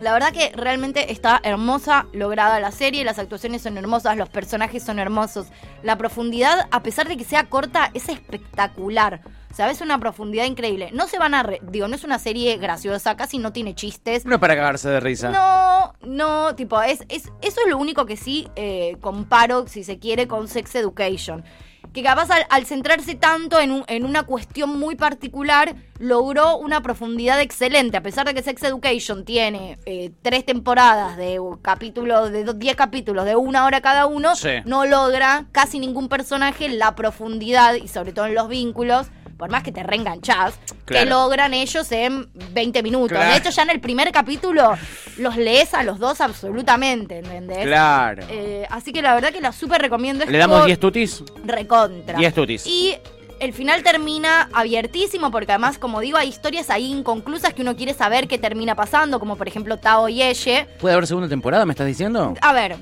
La 0.01 0.15
verdad 0.15 0.33
que 0.33 0.51
realmente 0.57 1.13
está 1.13 1.41
hermosa, 1.43 2.07
lograda 2.15 2.59
la 2.59 2.71
serie, 2.73 3.05
las 3.05 3.19
actuaciones 3.19 3.61
son 3.63 3.77
hermosas, 3.77 4.17
los 4.17 4.31
personajes 4.31 4.83
son 4.83 4.99
hermosos. 4.99 5.49
La 5.83 5.99
profundidad, 5.99 6.67
a 6.71 6.83
pesar 6.83 7.07
de 7.07 7.19
que 7.19 7.25
sea 7.25 7.51
corta, 7.51 7.91
es 7.93 8.09
espectacular. 8.09 9.21
O 9.51 9.55
sea, 9.55 9.69
es 9.71 9.81
una 9.81 9.99
profundidad 9.99 10.45
increíble. 10.47 10.91
No 10.93 11.07
se 11.07 11.19
van 11.19 11.35
a... 11.35 11.43
re- 11.43 11.61
digo, 11.63 11.87
no 11.89 11.97
es 11.97 12.05
una 12.05 12.19
serie 12.19 12.57
graciosa, 12.57 13.17
casi 13.17 13.37
no 13.39 13.53
tiene 13.53 13.75
chistes. 13.75 14.25
No 14.25 14.37
es 14.37 14.41
para 14.41 14.57
cagarse 14.57 14.89
de 14.89 15.01
risa. 15.01 15.29
No, 15.31 15.93
no, 16.03 16.55
tipo, 16.55 16.81
es, 16.81 17.01
es, 17.09 17.25
eso 17.43 17.61
es 17.61 17.69
lo 17.69 17.77
único 17.77 18.07
que 18.07 18.17
sí 18.17 18.49
eh, 18.57 18.97
comparo, 19.01 19.67
si 19.67 19.85
se 19.85 19.99
quiere, 19.99 20.27
con 20.29 20.49
Sex 20.49 20.75
Education. 20.77 21.45
Que 21.93 22.03
capaz 22.03 22.31
al, 22.31 22.47
al 22.51 22.67
centrarse 22.67 23.15
tanto 23.17 23.59
en, 23.59 23.71
un- 23.73 23.85
en 23.89 24.05
una 24.05 24.23
cuestión 24.23 24.79
muy 24.79 24.95
particular, 24.95 25.75
logró 25.99 26.57
una 26.57 26.83
profundidad 26.83 27.41
excelente. 27.41 27.97
A 27.97 28.03
pesar 28.03 28.27
de 28.27 28.35
que 28.35 28.43
Sex 28.43 28.63
Education 28.63 29.25
tiene 29.25 29.79
eh, 29.87 30.13
tres 30.23 30.45
temporadas 30.47 31.17
de 31.17 31.41
capítulos, 31.63 32.31
de 32.31 32.45
do- 32.45 32.53
10 32.55 32.77
capítulos 32.77 33.25
de 33.25 33.35
una 33.37 33.65
hora 33.65 33.81
cada 33.81 34.07
uno, 34.07 34.37
Sí. 34.37 34.51
no 34.65 34.87
logra 34.87 35.47
casi 35.53 35.79
ningún 35.81 36.09
personaje 36.09 36.69
la 36.69 36.95
profundidad 36.95 37.75
y 37.75 37.89
sobre 37.89 38.13
todo 38.13 38.27
en 38.27 38.35
los 38.35 38.49
vínculos. 38.49 39.09
Por 39.41 39.51
más 39.51 39.63
que 39.63 39.73
te 39.73 39.83
reenganchás, 39.83 40.53
que 40.85 40.93
Claro. 40.93 41.09
logran 41.09 41.55
ellos 41.55 41.91
en 41.93 42.29
20 42.53 42.83
minutos. 42.83 43.09
Claro. 43.17 43.31
De 43.33 43.39
hecho, 43.39 43.49
ya 43.49 43.63
en 43.63 43.71
el 43.71 43.81
primer 43.81 44.13
capítulo 44.13 44.77
los 45.17 45.35
lees 45.39 45.73
a 45.73 45.83
los 45.83 45.99
dos 45.99 46.21
absolutamente, 46.21 47.21
¿entendés? 47.21 47.65
Claro. 47.65 48.23
Eh, 48.29 48.67
así 48.69 48.93
que 48.93 49.01
la 49.01 49.15
verdad 49.15 49.33
que 49.33 49.41
la 49.41 49.53
súper 49.53 49.81
recomiendo. 49.81 50.25
Es 50.25 50.31
¿Le 50.31 50.37
damos 50.37 50.59
por- 50.59 50.67
10 50.67 50.79
tutis? 50.79 51.25
Recontra. 51.43 52.19
10 52.19 52.35
tutis. 52.35 52.67
Y 52.67 52.95
el 53.41 53.55
final 53.55 53.83
termina 53.83 54.51
abiertísimo 54.53 55.31
porque 55.31 55.53
además, 55.53 55.79
como 55.79 56.01
digo, 56.01 56.19
hay 56.19 56.29
historias 56.29 56.69
ahí 56.69 56.93
inconclusas 56.93 57.55
que 57.55 57.63
uno 57.63 57.75
quiere 57.77 57.95
saber 57.95 58.29
qué 58.29 58.37
termina 58.37 58.75
pasando, 58.75 59.19
como 59.19 59.37
por 59.37 59.49
ejemplo 59.49 59.79
Tao 59.79 60.11
y 60.11 60.21
Eye. 60.21 60.67
¿Puede 60.79 60.93
haber 60.97 61.07
segunda 61.07 61.31
temporada, 61.31 61.65
me 61.65 61.73
estás 61.73 61.87
diciendo? 61.87 62.35
A 62.43 62.53
ver, 62.53 62.77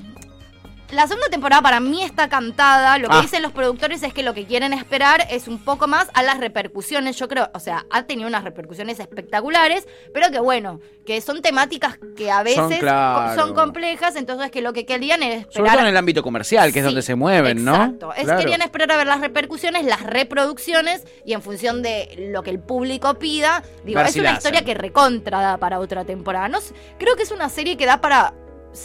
la 0.91 1.07
segunda 1.07 1.29
temporada 1.29 1.61
para 1.61 1.79
mí 1.79 2.03
está 2.03 2.29
cantada. 2.29 2.97
Lo 2.97 3.09
que 3.09 3.17
Ah. 3.17 3.21
dicen 3.21 3.41
los 3.43 3.51
productores 3.51 4.01
es 4.03 4.13
que 4.13 4.23
lo 4.23 4.33
que 4.33 4.45
quieren 4.45 4.73
esperar 4.73 5.27
es 5.29 5.47
un 5.47 5.63
poco 5.63 5.87
más 5.87 6.09
a 6.13 6.23
las 6.23 6.39
repercusiones. 6.39 7.15
Yo 7.17 7.27
creo, 7.27 7.49
o 7.53 7.59
sea, 7.59 7.85
ha 7.91 8.03
tenido 8.03 8.27
unas 8.27 8.43
repercusiones 8.43 8.99
espectaculares, 8.99 9.87
pero 10.13 10.31
que 10.31 10.39
bueno, 10.39 10.79
que 11.05 11.21
son 11.21 11.41
temáticas 11.41 11.99
que 12.17 12.31
a 12.31 12.41
veces 12.43 12.79
claro. 12.79 13.39
son 13.39 13.53
complejas, 13.53 14.15
entonces 14.15 14.49
que 14.51 14.61
lo 14.61 14.73
que 14.73 14.85
querían 14.85 15.21
es 15.23 15.41
esperar. 15.41 15.53
Sobre 15.53 15.69
todo 15.71 15.79
en 15.81 15.87
el 15.87 15.97
ámbito 15.97 16.23
comercial, 16.23 16.73
que 16.73 16.79
es 16.79 16.85
donde 16.85 17.01
se 17.01 17.15
mueven, 17.15 17.63
¿no? 17.63 17.75
Exacto. 17.75 18.13
Es, 18.13 18.23
Claro. 18.23 18.39
Querían 18.41 18.61
esperar 18.61 18.91
a 18.91 18.97
ver 18.97 19.07
las 19.07 19.21
repercusiones, 19.21 19.85
las 19.85 20.01
reproducciones 20.03 21.03
y 21.25 21.33
en 21.33 21.41
función 21.41 21.81
de 21.81 22.27
lo 22.31 22.43
que 22.43 22.49
el 22.51 22.59
público 22.59 23.15
pida. 23.19 23.63
Digo, 23.83 23.99
es 24.01 24.15
una 24.15 24.33
historia 24.33 24.63
que 24.63 24.73
recontra 24.73 25.41
da 25.41 25.57
para 25.57 25.79
otra 25.79 26.05
temporada. 26.05 26.47
No 26.47 26.59
creo 26.97 27.15
que 27.15 27.23
es 27.23 27.31
una 27.31 27.49
serie 27.49 27.77
que 27.77 27.85
da 27.85 28.01
para 28.01 28.33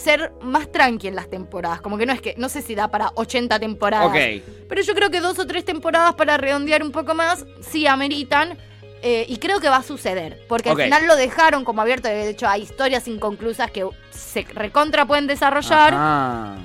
ser 0.03 0.31
más 0.41 0.71
tranqui 0.71 1.07
en 1.07 1.15
las 1.15 1.29
temporadas. 1.29 1.81
Como 1.81 1.97
que 1.97 2.05
no 2.05 2.13
es 2.13 2.21
que, 2.21 2.35
no 2.37 2.49
sé 2.49 2.61
si 2.61 2.75
da 2.75 2.89
para 2.89 3.11
80 3.15 3.59
temporadas. 3.59 4.07
Ok. 4.07 4.43
Pero 4.69 4.81
yo 4.81 4.93
creo 4.93 5.09
que 5.09 5.19
dos 5.21 5.39
o 5.39 5.47
tres 5.47 5.63
temporadas 5.65 6.13
para 6.15 6.37
redondear 6.37 6.83
un 6.83 6.91
poco 6.91 7.13
más 7.15 7.45
sí 7.61 7.87
ameritan. 7.87 8.57
eh, 9.01 9.25
y 9.29 9.37
creo 9.37 9.59
que 9.59 9.69
va 9.69 9.77
a 9.77 9.83
suceder. 9.83 10.39
Porque 10.49 10.69
al 10.69 10.75
final 10.85 11.05
lo 11.07 11.15
dejaron 11.15 11.63
como 11.63 11.81
abierto. 11.81 12.07
De 12.07 12.29
hecho, 12.29 12.47
hay 12.47 12.63
historias 12.63 13.07
inconclusas 13.07 13.69
que 13.71 13.87
se 14.09 14.43
recontra 14.53 15.05
pueden 15.05 15.27
desarrollar. 15.27 15.93
Ajá. 15.93 16.55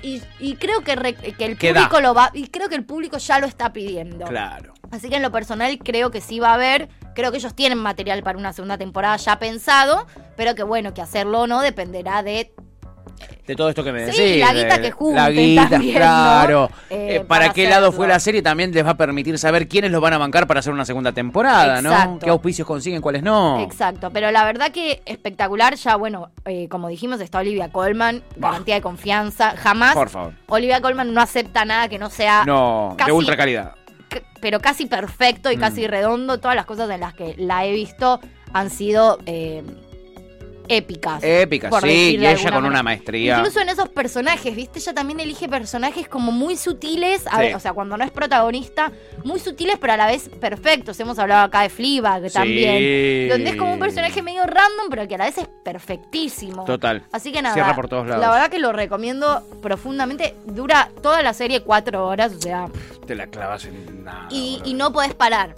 Y, 0.00 0.22
y 0.38 0.54
creo 0.54 0.82
que, 0.82 0.94
re- 0.94 1.14
que 1.14 1.44
el 1.44 1.56
público 1.56 2.00
lo 2.00 2.14
va. 2.14 2.30
Y 2.34 2.46
creo 2.48 2.68
que 2.68 2.76
el 2.76 2.84
público 2.84 3.18
ya 3.18 3.40
lo 3.40 3.46
está 3.48 3.72
pidiendo. 3.72 4.26
Claro. 4.26 4.74
Así 4.92 5.08
que 5.10 5.16
en 5.16 5.22
lo 5.22 5.32
personal 5.32 5.76
creo 5.78 6.10
que 6.12 6.20
sí 6.20 6.38
va 6.38 6.50
a 6.50 6.54
haber. 6.54 6.88
Creo 7.16 7.32
que 7.32 7.38
ellos 7.38 7.54
tienen 7.56 7.78
material 7.78 8.22
para 8.22 8.38
una 8.38 8.52
segunda 8.52 8.78
temporada 8.78 9.16
ya 9.16 9.38
pensado. 9.40 10.06
Pero 10.36 10.54
que 10.54 10.62
bueno, 10.62 10.94
que 10.94 11.02
hacerlo 11.02 11.40
o 11.40 11.46
no 11.48 11.60
dependerá 11.62 12.22
de. 12.22 12.52
De 13.46 13.56
todo 13.56 13.68
esto 13.70 13.82
que 13.82 13.92
me 13.92 14.12
Sí, 14.12 14.22
decís. 14.22 14.40
la 14.46 14.52
guita 14.52 14.80
que 14.80 14.90
junten 14.90 15.16
La 15.16 15.30
guita, 15.30 15.68
claro. 15.80 16.70
Eh, 16.90 17.06
Eh, 17.16 17.20
para, 17.20 17.44
para 17.44 17.52
qué 17.54 17.68
lado 17.68 17.92
fue 17.92 18.06
la 18.06 18.20
serie 18.20 18.42
también 18.42 18.72
les 18.72 18.84
va 18.84 18.90
a 18.90 18.96
permitir 18.96 19.38
saber 19.38 19.66
quiénes 19.68 19.90
los 19.90 20.00
van 20.00 20.12
a 20.12 20.18
bancar 20.18 20.46
para 20.46 20.60
hacer 20.60 20.72
una 20.72 20.84
segunda 20.84 21.12
temporada, 21.12 21.80
¿no? 21.82 22.18
¿Qué 22.18 22.28
auspicios 22.30 22.66
consiguen, 22.66 23.00
cuáles 23.00 23.22
no? 23.22 23.60
Exacto. 23.60 24.10
Pero 24.12 24.30
la 24.30 24.44
verdad 24.44 24.70
que 24.70 25.02
espectacular. 25.06 25.74
Ya, 25.76 25.96
bueno, 25.96 26.30
eh, 26.44 26.68
como 26.68 26.88
dijimos, 26.88 27.20
está 27.20 27.38
Olivia 27.38 27.70
Colman. 27.70 28.22
Bah. 28.36 28.50
Garantía 28.50 28.74
de 28.76 28.82
confianza. 28.82 29.54
Jamás. 29.56 29.94
Por 29.94 30.08
favor. 30.10 30.32
Olivia 30.48 30.80
Colman 30.80 31.12
no 31.14 31.20
acepta 31.20 31.64
nada 31.64 31.88
que 31.88 31.98
no 31.98 32.10
sea. 32.10 32.44
No, 32.46 32.94
casi- 32.98 33.10
de 33.10 33.12
ultra 33.16 33.36
calidad. 33.36 33.72
pero 34.40 34.60
casi 34.60 34.86
perfecto 34.86 35.50
y 35.50 35.56
Mm. 35.56 35.60
casi 35.60 35.86
redondo. 35.86 36.38
Todas 36.38 36.54
las 36.56 36.64
cosas 36.66 36.88
en 36.90 37.00
las 37.00 37.12
que 37.14 37.34
la 37.38 37.64
he 37.66 37.72
visto 37.72 38.20
han 38.52 38.70
sido 38.70 39.18
eh, 39.26 39.62
épicas. 40.68 41.22
Épicas, 41.22 41.70
por 41.70 41.82
sí, 41.82 42.16
y 42.18 42.26
ella 42.26 42.50
con 42.52 42.64
una 42.64 42.82
maestría. 42.82 43.38
Incluso 43.38 43.60
en 43.60 43.68
esos 43.68 43.88
personajes, 43.88 44.54
¿viste? 44.54 44.78
Ella 44.78 44.94
también 44.94 45.20
elige 45.20 45.48
personajes 45.48 46.08
como 46.08 46.32
muy 46.32 46.56
sutiles, 46.56 47.26
a 47.26 47.32
Sí. 47.32 47.38
ver, 47.38 47.54
o 47.56 47.60
sea, 47.60 47.72
cuando 47.72 47.96
no 47.96 48.04
es 48.04 48.10
protagonista, 48.10 48.92
muy 49.24 49.40
sutiles 49.40 49.76
pero 49.80 49.92
a 49.94 49.96
la 49.96 50.06
vez 50.06 50.28
perfectos. 50.40 50.98
Hemos 51.00 51.18
hablado 51.18 51.44
acá 51.46 51.62
de 51.62 51.68
Fleabag 51.68 52.28
Sí. 52.28 52.34
también, 52.34 53.28
donde 53.28 53.50
es 53.50 53.56
como 53.56 53.72
un 53.72 53.78
personaje 53.78 54.22
medio 54.22 54.42
random, 54.44 54.88
pero 54.90 55.06
que 55.08 55.14
a 55.14 55.18
la 55.18 55.24
vez 55.26 55.38
es 55.38 55.48
perfectísimo. 55.64 56.64
Total. 56.64 57.02
Así 57.12 57.32
que 57.32 57.42
nada, 57.42 57.54
Cierra 57.54 57.74
por 57.74 57.88
todos 57.88 58.06
lados. 58.06 58.20
la 58.24 58.30
verdad 58.30 58.50
que 58.50 58.58
lo 58.58 58.72
recomiendo 58.72 59.42
profundamente. 59.62 60.34
Dura 60.46 60.90
toda 61.02 61.22
la 61.22 61.32
serie 61.34 61.62
cuatro 61.62 62.06
horas, 62.06 62.32
o 62.34 62.40
sea, 62.40 62.66
Te 63.06 63.14
la 63.14 63.26
clavas 63.26 63.64
en 63.64 64.04
nada. 64.04 64.26
y, 64.30 64.60
y 64.64 64.74
no 64.74 64.92
podés 64.92 65.14
parar. 65.14 65.54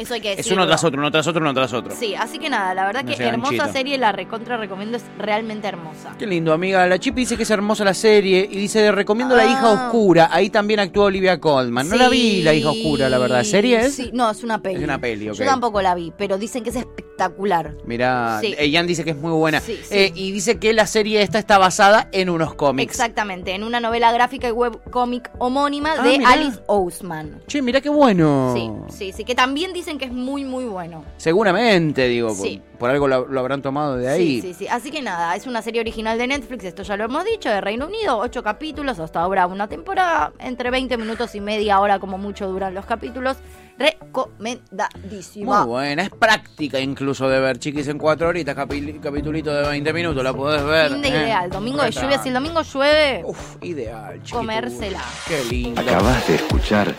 Eso 0.00 0.14
hay 0.14 0.20
que 0.20 0.30
Es 0.32 0.36
decirlo. 0.38 0.62
uno 0.62 0.66
tras 0.66 0.82
otro, 0.84 0.98
uno 1.00 1.10
tras 1.10 1.26
otro, 1.26 1.40
uno 1.42 1.52
tras 1.54 1.72
otro. 1.72 1.94
Sí, 1.94 2.14
así 2.14 2.38
que 2.38 2.48
nada, 2.48 2.74
la 2.74 2.86
verdad 2.86 3.04
No 3.04 3.14
que 3.14 3.22
hermosa 3.22 3.56
ganchito. 3.56 3.72
serie, 3.78 3.98
la 3.98 4.12
recontra 4.12 4.56
recomiendo, 4.56 4.96
es 4.96 5.04
realmente 5.18 5.68
hermosa. 5.68 6.14
Qué 6.18 6.26
lindo, 6.26 6.52
amiga. 6.52 6.86
La 6.86 6.98
Chipi 6.98 7.20
dice 7.20 7.36
que 7.36 7.42
es 7.42 7.50
hermosa 7.50 7.84
la 7.84 7.94
serie 7.94 8.48
y 8.50 8.56
dice, 8.56 8.90
recomiendo 8.92 9.36
La 9.36 9.44
hija 9.46 9.60
Ah. 9.62 9.86
oscura. 9.86 10.28
Ahí 10.32 10.50
también 10.50 10.80
actúa 10.80 11.04
Olivia 11.04 11.38
Colman. 11.38 11.88
No 11.88 11.96
la 11.96 12.08
vi, 12.08 12.42
La 12.42 12.54
hija 12.54 12.70
oscura, 12.70 13.08
la 13.08 13.18
verdad. 13.18 13.44
¿Serie 13.44 13.80
es? 13.80 13.94
Sí, 13.94 14.10
no, 14.12 14.30
es 14.30 14.42
una 14.42 14.60
peli. 14.62 14.76
Es 14.78 14.84
una 14.84 14.98
peli, 14.98 15.28
ok. 15.28 15.36
Yo 15.36 15.44
tampoco 15.44 15.82
la 15.82 15.94
vi, 15.94 16.12
pero 16.16 16.38
dicen 16.38 16.64
que 16.64 16.70
es 16.70 16.76
espectacular. 16.76 17.74
Mirá, 17.84 18.38
Sí. 18.40 18.54
eh, 18.58 18.70
Jan 18.72 18.86
dice 18.86 19.04
que 19.04 19.10
es 19.10 19.16
muy 19.16 19.32
buena. 19.32 19.60
Sí. 19.60 19.78
Eh, 19.90 20.10
y 20.14 20.32
dice 20.32 20.58
que 20.58 20.72
la 20.72 20.86
serie 20.86 21.20
esta 21.22 21.38
está 21.38 21.58
basada 21.58 22.08
en 22.12 22.30
unos 22.30 22.54
cómics. 22.54 22.90
Exactamente, 22.90 23.54
en 23.54 23.64
una 23.64 23.80
novela 23.80 24.10
gráfica 24.12 24.48
y 24.48 24.52
webcómic 24.52 25.30
homónima 25.38 25.94
Ah, 25.98 26.02
de 26.02 26.18
mirá. 26.18 26.30
Alice 26.30 26.58
Ousman. 26.66 27.42
Che, 27.46 27.60
mirá 27.60 27.80
qué 27.80 27.90
bueno. 27.90 28.54
Sí, 28.56 28.70
sí, 28.96 29.12
sí, 29.14 29.24
que 29.24 29.34
también 29.34 29.72
dicen 29.90 29.98
que 29.98 30.04
es 30.06 30.12
muy, 30.12 30.44
muy 30.44 30.64
bueno. 30.66 31.04
Seguramente, 31.16 32.06
digo, 32.08 32.28
por- 32.28 32.36
Sí. 32.46 32.62
por, 32.78 32.90
algo 32.90 33.08
lo, 33.08 33.26
lo 33.26 33.40
habrán 33.40 33.60
tomado 33.62 33.96
de 33.96 34.08
ahí. 34.08 34.40
Sí, 34.40 34.48
sí, 34.52 34.54
sí. 34.60 34.68
Así 34.68 34.90
que 34.90 35.02
nada, 35.02 35.34
es 35.34 35.46
una 35.46 35.62
serie 35.62 35.80
original 35.80 36.16
de 36.18 36.26
Netflix, 36.28 36.64
esto 36.64 36.82
ya 36.82 36.96
lo 36.96 37.04
hemos 37.04 37.24
dicho, 37.24 37.48
de 37.48 37.60
Reino 37.60 37.86
Unido, 37.86 38.18
ocho 38.18 38.42
capítulos, 38.42 39.00
hasta 39.00 39.20
ahora 39.20 39.46
una 39.46 39.68
temporada, 39.68 40.32
entre 40.38 40.70
20 40.70 40.96
minutos 40.96 41.34
y 41.34 41.40
media 41.40 41.80
hora 41.80 41.98
como 41.98 42.18
mucho 42.18 42.48
duran 42.48 42.74
los 42.74 42.86
capítulos. 42.86 43.36
Recomendadísima. 43.78 45.60
Muy 45.60 45.68
buena, 45.68 46.02
es 46.02 46.10
práctica 46.10 46.78
incluso 46.78 47.28
de 47.30 47.40
ver, 47.40 47.58
chiquis, 47.58 47.88
en 47.88 47.96
cuatro 47.98 48.28
horitas, 48.28 48.54
capi- 48.54 49.00
capitulito 49.00 49.52
de 49.54 49.66
20 49.68 49.92
minutos, 49.94 50.22
la 50.22 50.34
podés 50.34 50.62
ver. 50.64 50.92
Fin 50.92 51.00
de 51.02 51.08
¿eh? 51.08 51.22
ideal, 51.22 51.50
domingo 51.50 51.82
de 51.82 51.90
lluvia, 51.90 52.18
si 52.22 52.28
el 52.28 52.34
domingo 52.34 52.60
llueve, 52.62 53.22
Uf, 53.24 53.56
ideal, 53.62 54.16
chiquitu. 54.18 54.36
Comérsela. 54.36 55.02
Qué 55.26 55.44
lindo. 55.50 55.80
Acabas 55.80 56.28
de 56.28 56.34
escuchar 56.34 56.94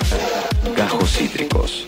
Gajos 0.75 1.11
Cítricos. 1.11 1.87